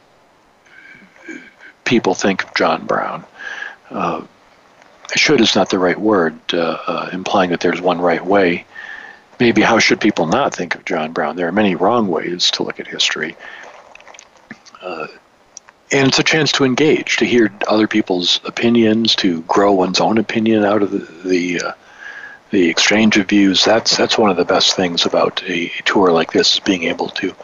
[1.85, 3.25] people think of John Brown?
[3.91, 4.23] Uh,
[5.17, 8.65] should is not the right word, uh, uh, implying that there's one right way.
[9.39, 11.37] Maybe how should people not think of John Brown?
[11.37, 13.37] There are many wrong ways to look at history.
[14.81, 15.09] Uh,
[15.93, 20.19] and it's a chance to engage, to hear other people's opinions, to grow one's own
[20.19, 21.73] opinion out of the the, uh,
[22.51, 23.65] the exchange of views.
[23.65, 27.09] That's that's one of the best things about a, tour like this is being able
[27.09, 27.35] to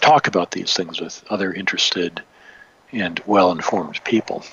[0.00, 2.22] talk about these things with other interested
[2.90, 4.44] and well-informed people.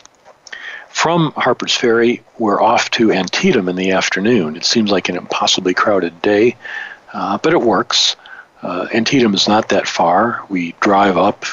[0.90, 4.56] From Harper's Ferry, we're off to Antietam in the afternoon.
[4.56, 6.56] It seems like an impossibly crowded day,
[7.14, 8.16] uh, but it works.
[8.62, 10.44] Uh, Antietam is not that far.
[10.50, 11.46] We drive up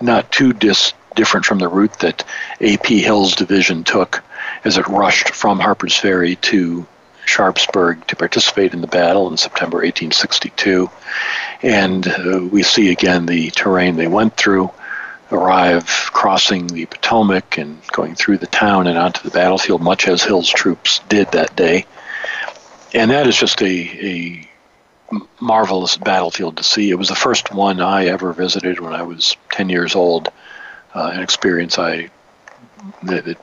[0.00, 2.24] not too dis- different from the route that
[2.60, 3.00] A.P.
[3.00, 4.22] Hill's division took
[4.64, 6.86] as it rushed from Harper's Ferry to
[7.26, 10.90] Sharpsburg to participate in the battle in September 1862.
[11.62, 14.70] And uh, we see again the terrain they went through,
[15.30, 20.22] arrive crossing the Potomac and going through the town and onto the battlefield, much as
[20.22, 21.84] Hill's troops did that day.
[22.94, 24.48] And that is just a, a
[25.40, 26.90] marvelous battlefield to see.
[26.90, 30.30] It was the first one I ever visited when I was 10 years old
[30.94, 32.10] uh, an experience I
[33.04, 33.38] that, that,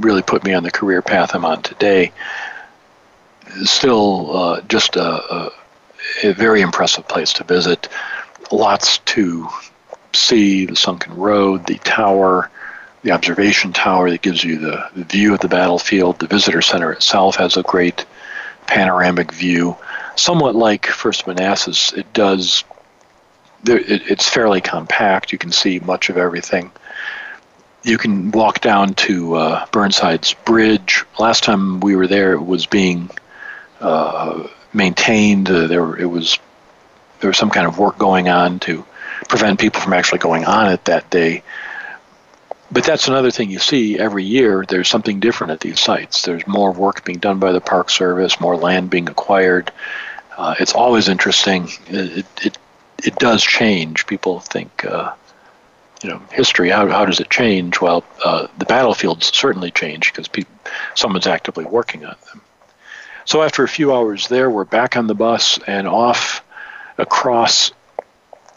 [0.00, 2.12] really put me on the career path I'm on today.
[3.62, 5.02] Still, uh, just a,
[5.34, 5.52] a,
[6.24, 7.88] a, very impressive place to visit.
[8.50, 9.48] Lots to
[10.12, 12.50] see: the sunken road, the tower,
[13.02, 16.18] the observation tower that gives you the, the view of the battlefield.
[16.18, 18.04] The visitor center itself has a great
[18.66, 19.76] panoramic view.
[20.16, 22.64] Somewhat like First Manassas, it does
[23.64, 25.32] there, it, it's fairly compact.
[25.32, 26.70] You can see much of everything.
[27.82, 31.04] You can walk down to uh, Burnside's Bridge.
[31.18, 33.10] Last time we were there, it was being
[33.80, 35.50] uh, maintained.
[35.50, 36.38] Uh, there, it was
[37.20, 38.84] there was some kind of work going on to
[39.28, 41.42] prevent people from actually going on it that day.
[42.70, 44.64] But that's another thing you see every year.
[44.68, 46.22] There's something different at these sites.
[46.22, 49.72] There's more work being done by the Park Service, more land being acquired.
[50.36, 51.68] Uh, it's always interesting.
[51.88, 52.58] It, it,
[53.04, 54.06] it does change.
[54.06, 55.12] People think, uh,
[56.02, 56.70] you know, history.
[56.70, 57.80] How how does it change?
[57.80, 60.44] Well, uh, the battlefields certainly change because pe-
[60.94, 62.40] someone's actively working on them.
[63.24, 66.42] So after a few hours there, we're back on the bus and off
[66.96, 67.72] across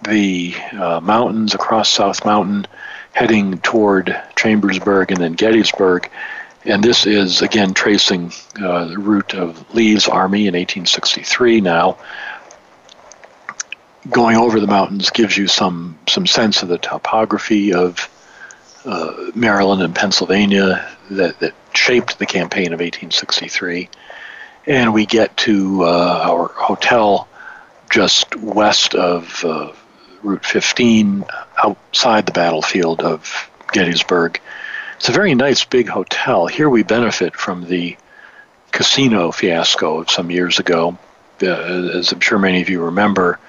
[0.04, 2.66] the uh, mountains, across South Mountain,
[3.14, 6.10] heading toward Chambersburg and then Gettysburg.
[6.64, 11.98] And this is again tracing uh, the route of Lee's army in 1863 now
[14.10, 18.10] going over the mountains gives you some some sense of the topography of
[18.86, 23.90] uh, Maryland and Pennsylvania that, that shaped the campaign of 1863.
[24.66, 27.28] And we get to uh, our hotel
[27.90, 29.74] just west of uh,
[30.24, 31.26] Route 15,
[31.64, 34.40] outside the battlefield of Gettysburg.
[34.96, 36.48] It's a very nice big hotel.
[36.48, 37.98] Here we benefit from the
[38.72, 40.98] casino fiasco of some years ago.
[41.42, 43.40] Uh, as I'm sure many of you remember,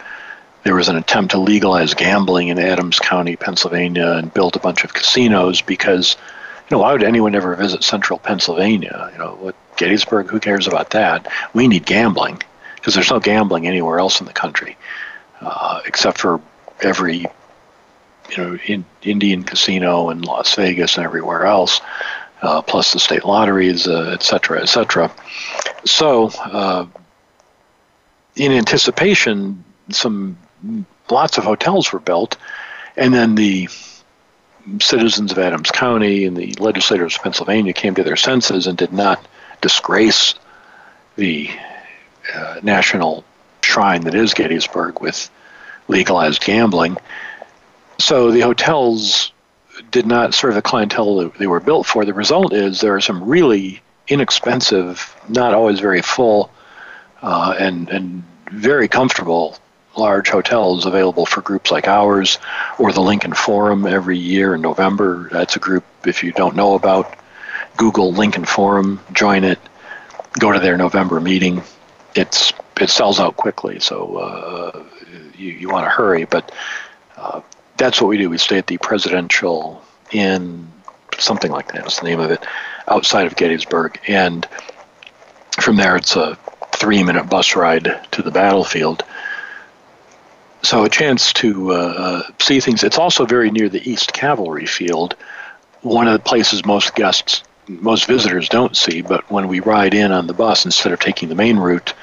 [0.64, 4.84] there was an attempt to legalize gambling in Adams County, Pennsylvania, and build a bunch
[4.84, 6.16] of casinos because,
[6.68, 9.10] you know, why would anyone ever visit central Pennsylvania?
[9.12, 11.30] You know, what Gettysburg, who cares about that?
[11.52, 12.42] We need gambling
[12.76, 14.76] because there's no gambling anywhere else in the country
[15.40, 16.40] uh, except for
[16.80, 17.26] every,
[18.30, 21.80] you know, in, Indian casino in Las Vegas and everywhere else.
[22.40, 25.12] Uh, plus the state lotteries, uh, et cetera, et cetera.
[25.84, 26.86] So, uh,
[28.34, 30.36] in anticipation, some
[31.10, 32.36] lots of hotels were built,
[32.96, 33.68] and then the
[34.80, 38.92] citizens of Adams County and the legislators of Pennsylvania came to their senses and did
[38.92, 39.24] not
[39.60, 40.34] disgrace
[41.16, 41.50] the
[42.34, 43.24] uh, national
[43.62, 45.30] shrine that is Gettysburg with
[45.88, 46.96] legalized gambling.
[47.98, 49.32] So the hotels
[49.90, 52.04] did not serve the clientele that they were built for.
[52.04, 56.50] The result is there are some really inexpensive, not always very full,
[57.20, 59.56] uh, and and very comfortable
[59.96, 62.38] large hotels available for groups like ours
[62.78, 65.28] or the Lincoln Forum every year in November.
[65.30, 67.16] That's a group, if you don't know about,
[67.76, 69.58] Google Lincoln Forum, join it,
[70.38, 71.62] go to their November meeting.
[72.14, 74.84] It's it sells out quickly, so uh,
[75.36, 76.24] you, you want to hurry.
[76.24, 76.52] But
[77.16, 77.42] uh,
[77.76, 78.30] that's what we do.
[78.30, 80.70] We stay at the Presidential Inn,
[81.18, 81.84] something like that.
[81.84, 82.44] that is the name of it,
[82.88, 84.00] outside of Gettysburg.
[84.08, 84.46] And
[85.60, 86.36] from there, it's a
[86.72, 89.04] three minute bus ride to the battlefield
[90.62, 92.84] so a chance to uh, uh, see things.
[92.84, 95.16] It's also very near the East Cavalry Field,
[95.82, 99.02] one of the places most guests, most visitors don't see.
[99.02, 101.94] But when we ride in on the bus, instead of taking the main route,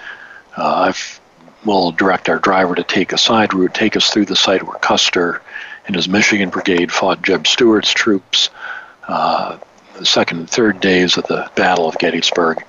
[0.57, 1.19] uh, I've
[1.65, 4.77] will direct our driver to take a side route, take us through the site where
[4.79, 5.41] Custer
[5.85, 8.49] and his Michigan Brigade fought Jeb Stuart's troops.
[9.07, 9.57] Uh,
[9.97, 12.63] the second and third days of the Battle of Gettysburg,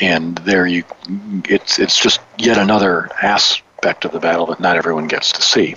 [0.00, 0.84] and there you,
[1.48, 5.42] it's it's just yet another aspect aspect of the battle that not everyone gets to
[5.42, 5.76] see.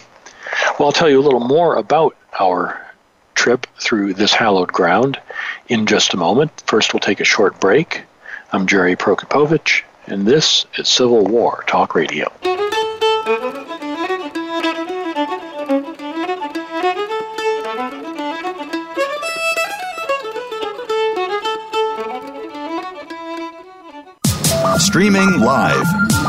[0.80, 2.82] Well, I'll tell you a little more about our
[3.36, 5.20] trip through this hallowed ground
[5.68, 6.64] in just a moment.
[6.68, 8.04] First, we'll take a short break.
[8.54, 12.32] I'm Jerry Prokopowicz, and this is Civil War Talk Radio.
[24.80, 26.07] Streaming live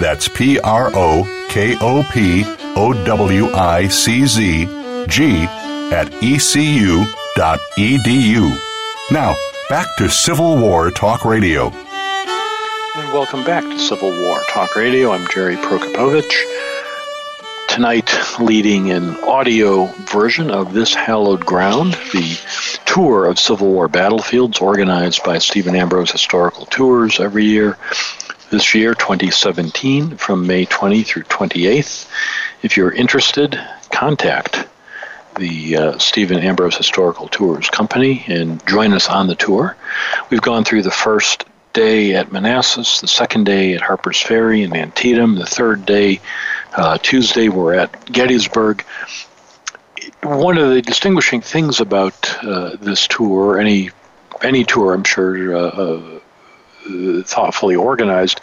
[0.00, 2.42] That's P R O K O P
[2.76, 4.66] O W I C Z
[5.06, 5.44] G
[5.92, 7.06] at ecu.edu.
[9.12, 9.36] Now,
[9.68, 11.68] back to Civil War Talk Radio.
[12.96, 15.12] And welcome back to Civil War Talk Radio.
[15.12, 16.34] I'm Jerry Prokopowicz.
[17.68, 22.38] Tonight, leading an audio version of This Hallowed Ground, the
[22.84, 27.78] tour of Civil War battlefields organized by Stephen Ambrose Historical Tours every year
[28.54, 32.08] this year, 2017, from May 20 through 28th.
[32.62, 34.68] If you're interested, contact
[35.36, 39.76] the uh, Stephen Ambrose Historical Tours Company and join us on the tour.
[40.30, 44.76] We've gone through the first day at Manassas, the second day at Harper's Ferry and
[44.76, 46.20] Antietam, the third day
[46.76, 48.84] Uh, Tuesday, we're at Gettysburg.
[50.22, 53.90] One of the distinguishing things about uh, this tour, any
[54.42, 56.13] any tour, I'm sure, uh,
[57.24, 58.40] thoughtfully organized,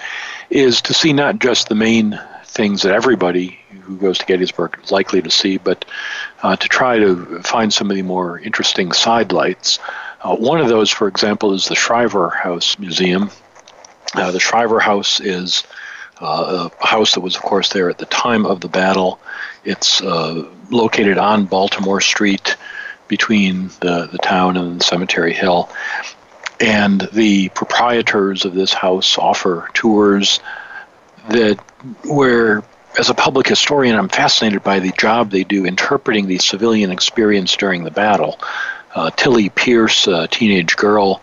[0.49, 4.91] is to see not just the main things that everybody who goes to Gettysburg is
[4.91, 5.85] likely to see, but
[6.43, 9.79] uh, to try to find some of the more interesting sidelights.
[10.21, 13.31] Uh, one of those, for example, is the Shriver House Museum.
[14.13, 15.63] Uh, the Shriver House is
[16.19, 19.19] uh, a house that was, of course, there at the time of the battle.
[19.63, 22.55] It's uh, located on Baltimore Street
[23.07, 25.69] between the, the town and Cemetery Hill.
[26.61, 30.39] And the proprietors of this house offer tours
[31.29, 31.59] that
[32.05, 32.63] where
[32.97, 37.55] as a public historian, I'm fascinated by the job they do interpreting the civilian experience
[37.55, 38.39] during the battle.
[38.93, 41.21] Uh, Tillie Pierce, a teenage girl,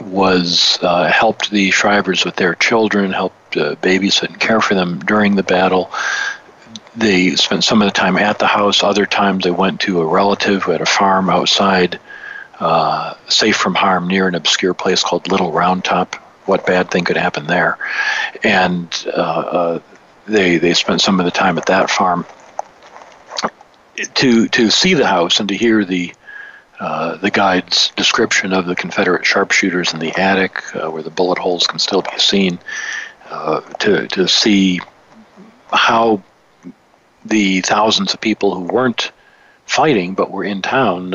[0.00, 5.00] was uh, helped the Shrivers with their children, helped uh, babysit and care for them
[5.00, 5.90] during the battle.
[6.94, 8.82] They spent some of the time at the house.
[8.82, 11.98] Other times they went to a relative who had a farm outside,
[12.60, 16.14] uh, safe from harm, near an obscure place called Little Round Top.
[16.46, 17.76] What bad thing could happen there?
[18.42, 19.80] And uh, uh,
[20.26, 22.24] they they spent some of the time at that farm.
[24.14, 26.12] To to see the house and to hear the
[26.78, 31.38] uh, the guide's description of the Confederate sharpshooters in the attic, uh, where the bullet
[31.38, 32.58] holes can still be seen,
[33.30, 34.80] uh, to to see
[35.72, 36.22] how
[37.24, 39.10] the thousands of people who weren't
[39.64, 41.12] fighting but were in town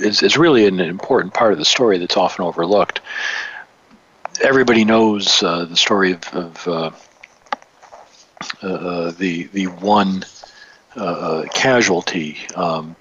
[0.00, 3.00] is is really an important part of the story that's often overlooked.
[4.42, 6.64] Everybody knows uh, the story of, of
[9.18, 10.24] the the one
[11.52, 12.38] casualty.
[12.54, 12.96] Um,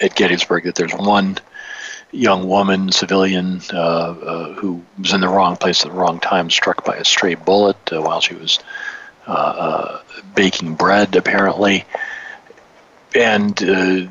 [0.00, 1.38] at Gettysburg that there's one
[2.12, 6.50] young woman, civilian, uh, uh, who was in the wrong place at the wrong time,
[6.50, 8.58] struck by a stray bullet uh, while she was
[9.26, 10.02] uh, uh,
[10.34, 11.84] baking bread, apparently.
[13.14, 14.06] And uh,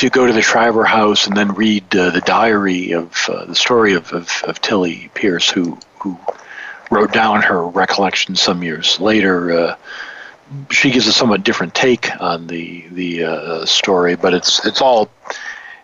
[0.00, 4.12] to go to the Shriver house and then read the diary of the story of,
[4.12, 6.18] of, of, Tillie Pierce, who, who
[6.90, 9.76] wrote down her recollections some years later
[10.70, 15.08] she gives a somewhat different take on the the uh, story, but it's it's all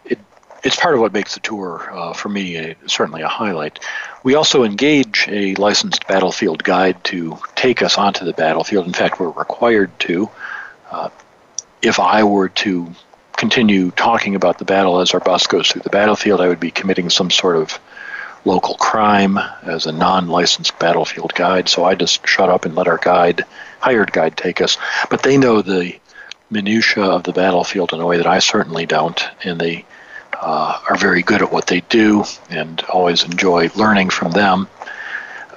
[0.05, 0.19] it,
[0.65, 3.79] it's part of what makes the tour uh, for me a, certainly a highlight.
[4.25, 8.87] We also engage a licensed battlefield guide to take us onto the battlefield.
[8.87, 10.29] In fact, we're required to.
[10.91, 11.11] Uh,
[11.83, 12.93] if I were to
[13.37, 16.71] continue talking about the battle as our bus goes through the battlefield, I would be
[16.71, 17.79] committing some sort of
[18.45, 21.69] local crime as a non-licensed battlefield guide.
[21.69, 23.45] So I just shut up and let our guide
[23.81, 24.79] hired guide take us.
[25.11, 25.99] But they know the
[26.51, 29.85] minutia of the battlefield in a way that I certainly don't, and they
[30.41, 34.69] uh, are very good at what they do, and always enjoy learning from them.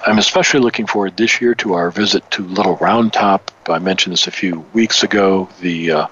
[0.06, 3.52] I'm especially looking forward this year to our visit to Little Round Top.
[3.68, 5.50] I mentioned this a few weeks ago.
[5.60, 6.08] The uh,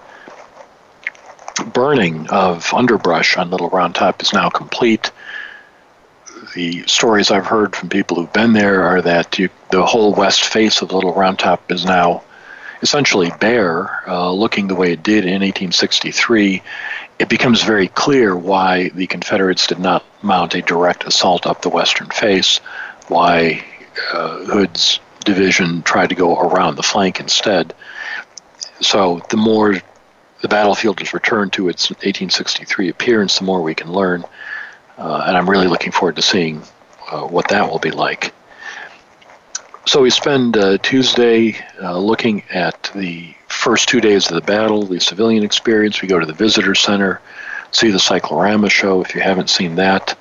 [1.60, 5.12] burning of underbrush on Little Round Top is now complete.
[6.56, 10.46] The stories I've heard from people who've been there are that you, the whole west
[10.46, 12.24] face of Little Round Top is now
[12.82, 16.62] essentially bare, uh, looking the way it did in 1863.
[17.20, 21.70] It becomes very clear why the Confederates did not mount a direct assault up the
[21.70, 22.60] western face,
[23.08, 23.64] why
[24.14, 27.74] uh, Hood's division tried to go around the flank instead.
[28.82, 29.82] So the more
[30.42, 34.24] the battlefield is returned to its 1863 appearance, the more we can learn.
[34.98, 36.62] Uh, and I'm really looking forward to seeing
[37.12, 38.34] uh, what that will be like.
[39.86, 44.84] So we spend uh, Tuesday uh, looking at the first two days of the battle,
[44.84, 46.02] the civilian experience.
[46.02, 47.22] We go to the visitor center,
[47.72, 49.02] see the cyclorama show.
[49.02, 50.18] If you haven't seen that,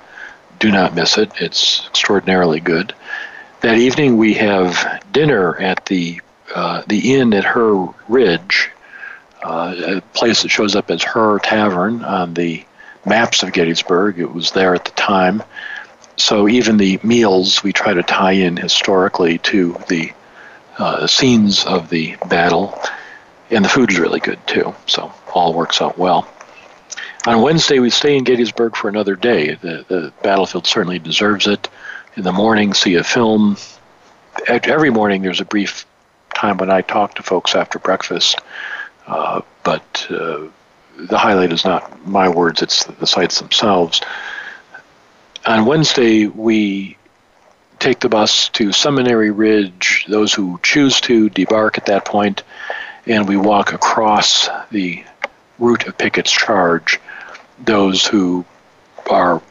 [0.59, 1.31] do not miss it.
[1.41, 2.93] It's extraordinarily good.
[3.61, 6.21] That evening we have dinner at the
[6.55, 8.71] uh, the inn at Herr Ridge,
[9.43, 12.65] uh, a place that shows up as Herr Tavern on the
[13.05, 14.19] maps of Gettysburg.
[14.19, 15.43] It was there at the time.
[16.17, 20.11] So even the meals we try to tie in historically to the
[20.77, 22.79] uh, scenes of the battle,
[23.49, 24.75] and the food is really good too.
[24.87, 26.27] So all works out well.
[27.25, 29.55] On Wednesday, we stay in Gettysburg for another day.
[29.55, 31.69] The, the battlefield certainly deserves it.
[32.15, 33.57] In the morning, see a film.
[34.47, 35.85] Every morning, there's a brief
[36.33, 38.39] time when I talk to folks after breakfast,
[39.07, 40.47] uh, but uh,
[40.97, 44.01] the highlight is not my words, it's the sites themselves.
[45.45, 46.97] On Wednesday, we
[47.79, 50.05] take the bus to Seminary Ridge.
[50.07, 52.43] Those who choose to debark at that point,
[53.05, 55.03] and we walk across the
[55.59, 56.99] route of Pickett's charge.
[57.63, 58.45] Those who
[59.09, 59.41] are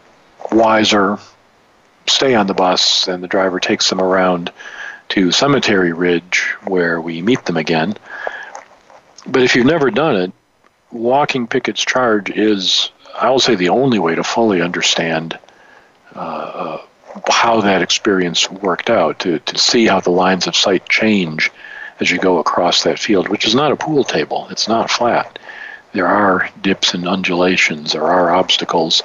[0.53, 1.19] wiser
[2.07, 4.53] stay on the bus, and the driver takes them around
[5.09, 7.95] to Cemetery Ridge, where we meet them again.
[9.27, 10.33] But if you've never done it,
[10.91, 15.39] walking Pickett's Charge is, I will say, the only way to fully understand
[16.15, 16.83] uh, uh,
[17.29, 21.51] how that experience worked out, to, to see how the lines of sight change
[22.01, 24.47] as you go across that field, which is not a pool table.
[24.51, 25.39] It's not flat.
[25.93, 29.03] There are dips and undulations, there are obstacles.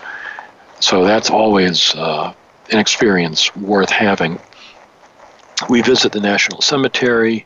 [0.79, 2.33] So that's always uh,
[2.69, 4.39] an experience worth having.
[5.69, 7.45] We visit the National Cemetery.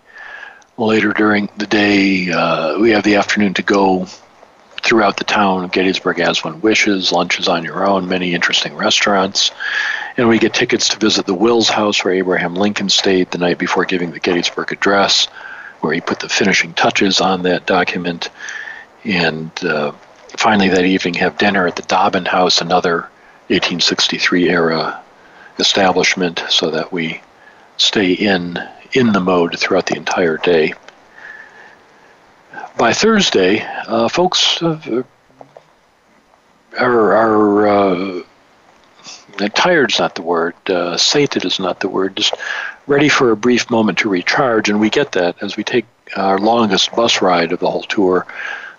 [0.77, 4.07] Later during the day, uh, we have the afternoon to go
[4.81, 9.51] throughout the town of Gettysburg as one wishes, lunches on your own, many interesting restaurants.
[10.17, 13.57] And we get tickets to visit the Wills House where Abraham Lincoln stayed the night
[13.57, 15.27] before giving the Gettysburg Address,
[15.79, 18.29] where he put the finishing touches on that document.
[19.05, 19.93] And uh,
[20.37, 23.01] finally, that evening, have dinner at the Dobbin House, another
[23.47, 25.01] 1863 era
[25.57, 27.21] establishment, so that we
[27.77, 28.59] stay in
[28.95, 30.73] in the mode throughout the entire day.
[32.77, 35.03] By Thursday, uh, folks uh,
[36.79, 38.21] are, are uh,
[39.53, 42.35] tired's not the word, uh, sated is not the word, just
[42.87, 45.85] ready for a brief moment to recharge, and we get that as we take
[46.15, 48.25] our longest bus ride of the whole tour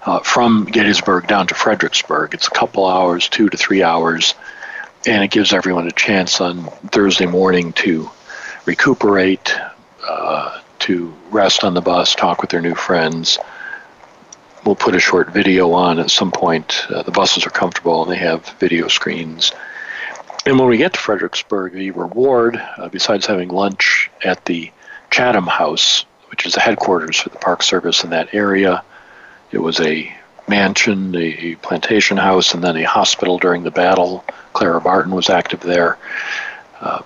[0.06, 2.32] uh, from Gettysburg down to Fredericksburg.
[2.32, 4.34] It's a couple hours, two to three hours,
[5.06, 8.10] and it gives everyone a chance on Thursday morning to
[8.64, 9.54] recuperate,
[10.06, 13.38] uh, to rest on the bus, talk with their new friends.
[14.64, 16.86] We'll put a short video on at some point.
[16.90, 19.52] Uh, the buses are comfortable and they have video screens.
[20.44, 24.70] And when we get to Fredericksburg, the reward, uh, besides having lunch at the
[25.10, 28.84] Chatham House, which is the headquarters for the Park Service in that area,
[29.50, 30.12] it was a
[30.48, 34.24] mansion, a plantation house, and then a hospital during the battle.
[34.52, 35.98] Clara Barton was active there.
[36.80, 37.02] Uh,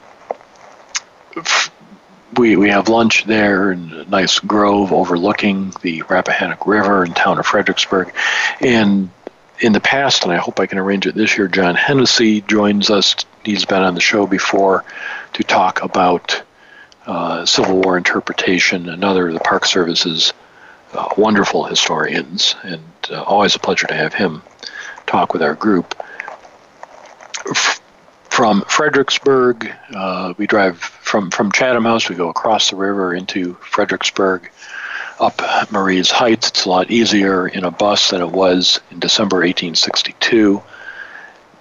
[2.37, 7.39] we, we have lunch there in a nice grove overlooking the Rappahannock River in town
[7.39, 8.15] of Fredericksburg.
[8.61, 9.11] And
[9.61, 12.91] in the past, and I hope I can arrange it this year, John Hennessy joins
[12.91, 13.17] us.
[13.45, 14.85] He's been on the show before
[15.35, 16.43] to talk about
[17.07, 20.33] uh, Civil War interpretation, another of the Park Service's
[20.93, 24.43] uh, wonderful historians, and uh, always a pleasure to have him
[25.07, 25.95] talk with our group.
[28.31, 33.55] From Fredericksburg, uh, we drive from, from Chatham House, we go across the river into
[33.55, 34.51] Fredericksburg,
[35.19, 35.37] up
[35.71, 36.49] Marye's Heights.
[36.49, 40.63] It's a lot easier in a bus than it was in December 1862.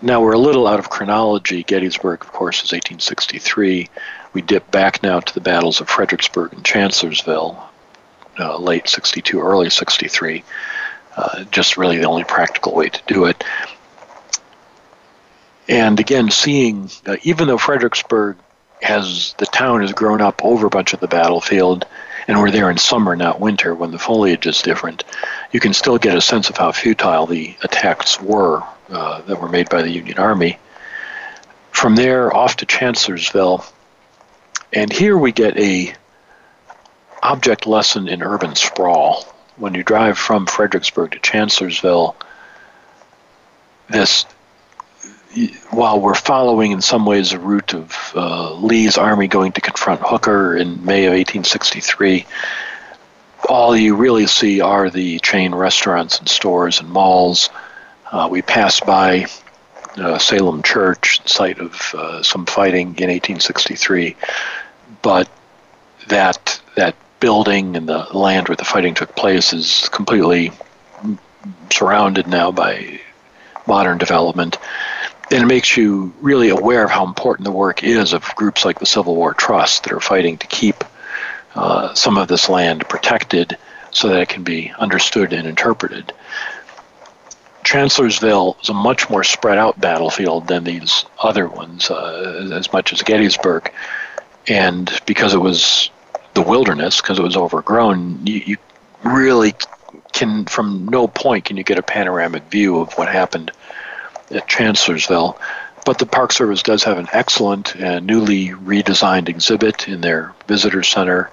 [0.02, 1.64] Now we're a little out of chronology.
[1.64, 3.90] Gettysburg, of course, is 1863.
[4.32, 7.62] We dip back now to the battles of Fredericksburg and Chancellorsville,
[8.40, 10.44] uh, late 62, early 63.
[11.18, 13.44] Uh, just really the only practical way to do it.
[15.70, 18.38] And again, seeing, uh, even though Fredericksburg
[18.82, 21.86] has, the town has grown up over a bunch of the battlefield,
[22.28, 25.04] and we're there in summer, not winter, when the foliage is different,
[25.52, 29.48] you can still get a sense of how futile the attacks were uh, that were
[29.48, 30.58] made by the Union Army.
[31.72, 33.64] From there, off to Chancellorsville,
[34.74, 35.94] and here we get a
[37.22, 39.24] object lesson in urban sprawl.
[39.58, 42.16] When you drive from Fredericksburg to Chancellorsville,
[43.90, 44.26] this
[45.70, 50.02] while we're following in some ways the route of uh, Lee's army going to confront
[50.02, 52.26] Hooker in May of 1863,
[53.48, 57.50] all you really see are the chain restaurants and stores and malls.
[58.12, 59.28] Uh, we pass by
[59.98, 64.16] uh, Salem Church, site of uh, some fighting in 1863,
[65.02, 65.30] but
[66.08, 70.52] that that building and the land where the fighting took place is completely
[71.70, 73.00] surrounded now by
[73.68, 74.58] modern development
[75.32, 78.80] and it makes you really aware of how important the work is of groups like
[78.80, 80.84] the Civil War Trust that are fighting to keep
[81.56, 83.58] uh, some of this land protected
[83.92, 86.14] so that it can be understood and interpreted.
[87.64, 92.94] Chancellorsville is a much more spread out battlefield than these other ones, uh, as much
[92.94, 93.72] as Gettysburg.
[94.48, 95.92] And because it was
[96.34, 98.58] the wilderness, because it was overgrown, you, you
[99.04, 99.54] really
[100.14, 103.52] can, from no point, can you get a panoramic view of what happened
[104.32, 105.40] at Chancellorsville.
[105.86, 110.84] But the Park Service does have an excellent and newly redesigned exhibit in their visitor
[110.84, 111.32] center.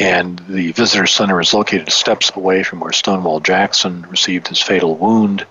[0.00, 4.96] And the visitor center is located steps away from where Stonewall Jackson received his fatal
[4.96, 5.46] wound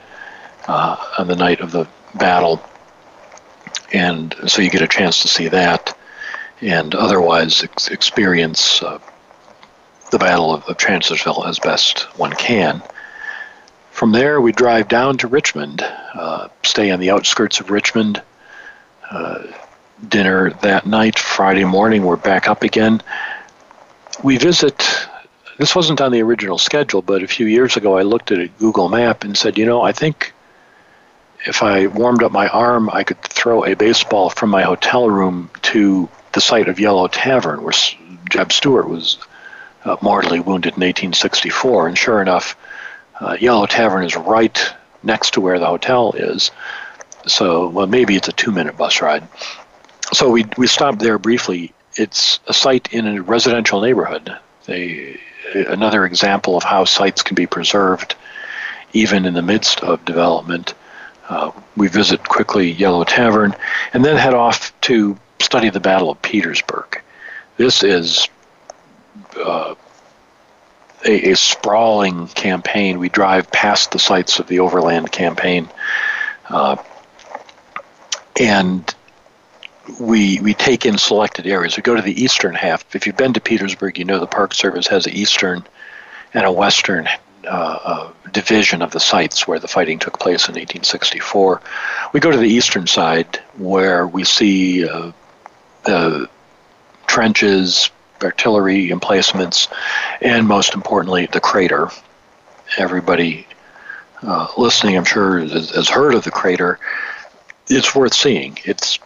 [0.67, 2.61] uh, on the night of the battle.
[3.93, 5.97] And so you get a chance to see that
[6.61, 8.99] and otherwise ex- experience uh,
[10.11, 12.81] the Battle of, of Chancellorsville as best one can.
[13.97, 18.21] From there, we drive down to Richmond, uh, stay on the outskirts of Richmond.
[19.09, 19.39] Uh,
[20.07, 21.17] dinner that night.
[21.17, 23.01] Friday morning, we're back up again.
[24.23, 24.85] We visit
[25.57, 28.49] this wasn't on the original schedule, but a few years ago I looked at a
[28.59, 30.31] Google map and said, you know, I think
[31.47, 35.49] if I warmed up my arm, I could throw a baseball from my hotel room
[35.73, 37.73] to the site of Yellow Tavern, where
[38.29, 39.17] Jeb Stuart was
[39.85, 41.87] uh, mortally wounded in 1864.
[41.87, 42.55] And sure enough,
[43.19, 46.51] uh, Yellow Tavern is right next to where the hotel is.
[47.25, 49.27] So, well, maybe it's a two minute bus ride.
[50.13, 51.73] So we, we stopped there briefly.
[51.95, 54.37] It's a site in a residential neighborhood.
[54.65, 55.19] They,
[55.53, 58.15] another example of how sites can be preserved
[58.93, 60.73] even in the midst of development.
[61.29, 63.53] Uh, we visit quickly Yellow Tavern
[63.93, 67.01] and then head off to study the Battle of Petersburg.
[67.57, 68.27] This is
[69.43, 69.75] uh,
[71.07, 72.99] a, a, sprawling campaign.
[72.99, 75.69] We drive past the sites of the Overland Campaign,
[76.49, 76.75] uh,
[78.39, 78.93] and
[79.99, 81.77] we we take in selected areas.
[81.77, 82.95] We go to the eastern half.
[82.95, 85.65] If you've been to Petersburg, you know the Park Service has an eastern
[86.33, 87.07] and a western
[87.45, 91.61] uh, uh, division of the sites where the fighting took place in 1864.
[92.11, 95.11] We go to the eastern side where we see uh,
[95.85, 96.29] the
[97.07, 97.89] trenches,
[98.23, 99.67] artillery emplacements,
[100.21, 101.89] and most importantly, the crater.
[102.77, 103.47] Everybody
[104.23, 106.79] uh, listening, I'm sure, has, heard of the crater.
[107.69, 108.57] It's worth seeing.
[108.65, 108.99] It's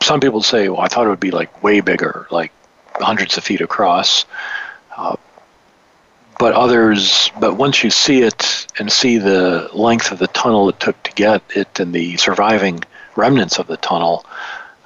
[0.00, 2.52] some people say, "Well, I thought it would be like way bigger, like
[2.94, 4.24] hundreds of feet across."
[4.96, 5.16] Uh,
[6.38, 10.80] but others, but once you see it and see the length of the tunnel it
[10.80, 12.82] took to get it and the surviving
[13.14, 14.26] remnants of the tunnel,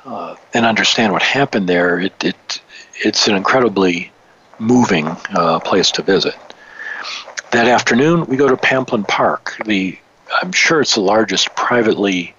[0.04, 2.60] uh, and understand what happened there, it, it
[3.04, 4.12] it's an incredibly
[4.58, 6.34] moving uh, place to visit.
[7.50, 9.56] That afternoon, we go to Pamplin Park.
[9.64, 9.98] The
[10.42, 12.34] I'm sure it's the largest privately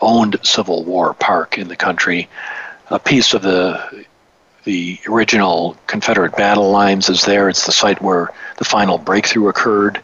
[0.00, 2.28] owned Civil War park in the country.
[2.90, 4.04] A piece of the
[4.64, 7.48] the original Confederate battle lines is there.
[7.48, 10.00] It's the site where the final breakthrough occurred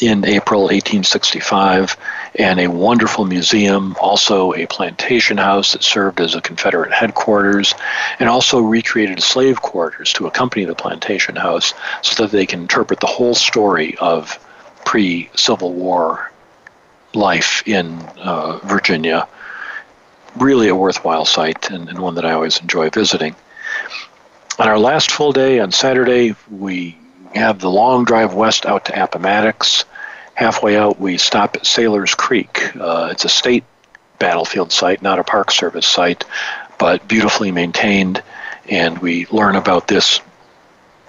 [0.00, 1.96] in April 1865,
[2.40, 7.74] and a wonderful museum, also a plantation house that served as a Confederate headquarters,
[8.18, 13.00] and also recreated slave quarters to accompany the plantation house so that they can interpret
[13.00, 14.38] the whole story of
[14.86, 16.32] pre Civil War
[17.12, 19.28] life in uh, Virginia.
[20.36, 23.36] Really a worthwhile site and, and one that I always enjoy visiting.
[24.58, 26.96] On our last full day on Saturday, we
[27.34, 29.84] have the long drive west out to Appomattox.
[30.40, 32.74] Halfway out, we stop at Sailors Creek.
[32.74, 33.62] Uh, it's a state
[34.18, 36.24] battlefield site, not a Park Service site,
[36.78, 38.22] but beautifully maintained.
[38.66, 40.22] And we learn about this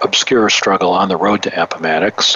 [0.01, 2.36] obscure struggle on the road to Appomattox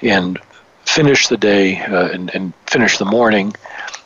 [0.00, 0.38] and
[0.84, 3.52] finish the day uh, and, and finish the morning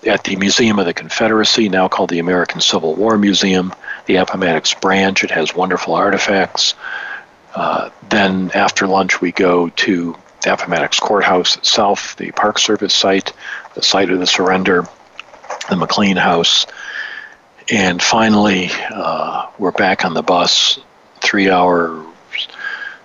[0.06, 3.74] at the Museum of the Confederacy, now called the American Civil War Museum,
[4.06, 5.22] the Appomattox branch.
[5.22, 6.76] It has wonderful artifacts.
[7.54, 13.32] Uh, then after lunch, we go to the Appomattox Courthouse itself, the Park Service site,
[13.74, 14.86] the site of the surrender,
[15.70, 16.66] the McLean House,
[17.70, 20.80] and finally, uh, we're back on the bus,
[21.20, 22.04] three hour,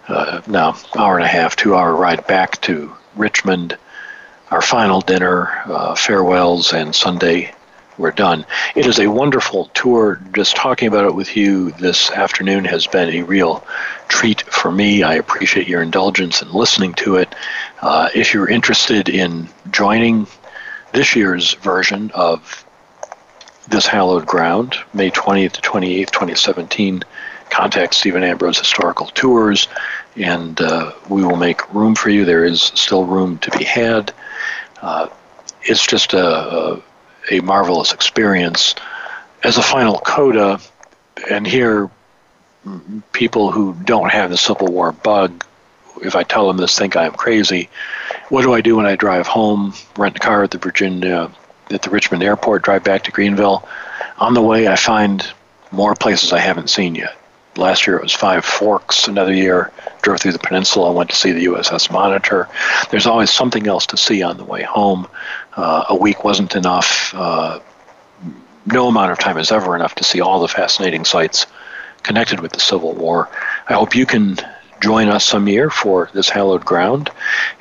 [0.07, 3.77] uh, no, hour and a half, two hour ride back to Richmond.
[4.49, 7.53] Our final dinner, uh, farewells, and Sunday
[7.97, 8.45] we're done.
[8.75, 10.21] It is a wonderful tour.
[10.33, 13.65] Just talking about it with you this afternoon has been a real
[14.07, 15.03] treat for me.
[15.03, 17.33] I appreciate your indulgence in listening to it.
[17.81, 20.27] Uh, if you're interested in joining
[20.93, 22.65] this year's version of
[23.67, 27.03] This Hallowed Ground, May 20th to 28th, 2017,
[27.49, 29.67] contact Stephen Ambrose Historical Tours
[30.17, 32.25] and uh, we will make room for you.
[32.25, 34.13] There is still room to be had.
[34.81, 35.09] Uh,
[35.61, 36.83] it's just a, a
[37.31, 38.75] a marvelous experience.
[39.43, 40.59] As a final coda,
[41.29, 41.89] and here
[43.11, 45.45] people who don't have the Civil War bug,
[46.01, 47.69] if I tell them this, think I am crazy.
[48.29, 51.31] What do I do when I drive home, rent a car at the Virginia,
[51.71, 53.67] at the Richmond airport, drive back to Greenville?
[54.19, 55.25] On the way, I find
[55.71, 57.15] more places I haven't seen yet.
[57.55, 59.07] Last year it was Five Forks.
[59.07, 59.71] Another year,
[60.03, 62.47] drove through the peninsula, went to see the USS Monitor.
[62.91, 65.07] There's always something else to see on the way home.
[65.57, 67.13] Uh, a week wasn't enough.
[67.15, 67.59] Uh,
[68.67, 71.47] no amount of time is ever enough to see all the fascinating sites
[72.03, 73.27] connected with the Civil War.
[73.67, 74.37] I hope you can
[74.81, 77.09] join us some year for this hallowed ground,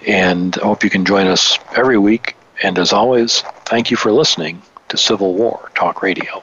[0.07, 2.37] and I hope you can join us every week.
[2.63, 6.43] And as always, thank you for listening to Civil War Talk Radio.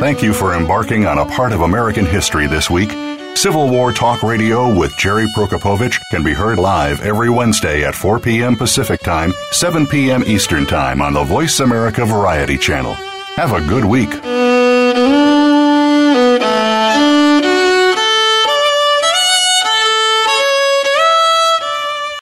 [0.00, 2.90] Thank you for embarking on a part of American history this week.
[3.36, 8.18] Civil War Talk Radio with Jerry Prokopowicz can be heard live every Wednesday at 4
[8.18, 8.56] p.m.
[8.56, 10.24] Pacific Time, 7 p.m.
[10.24, 12.94] Eastern Time on the Voice America Variety Channel.
[13.36, 14.10] Have a good week.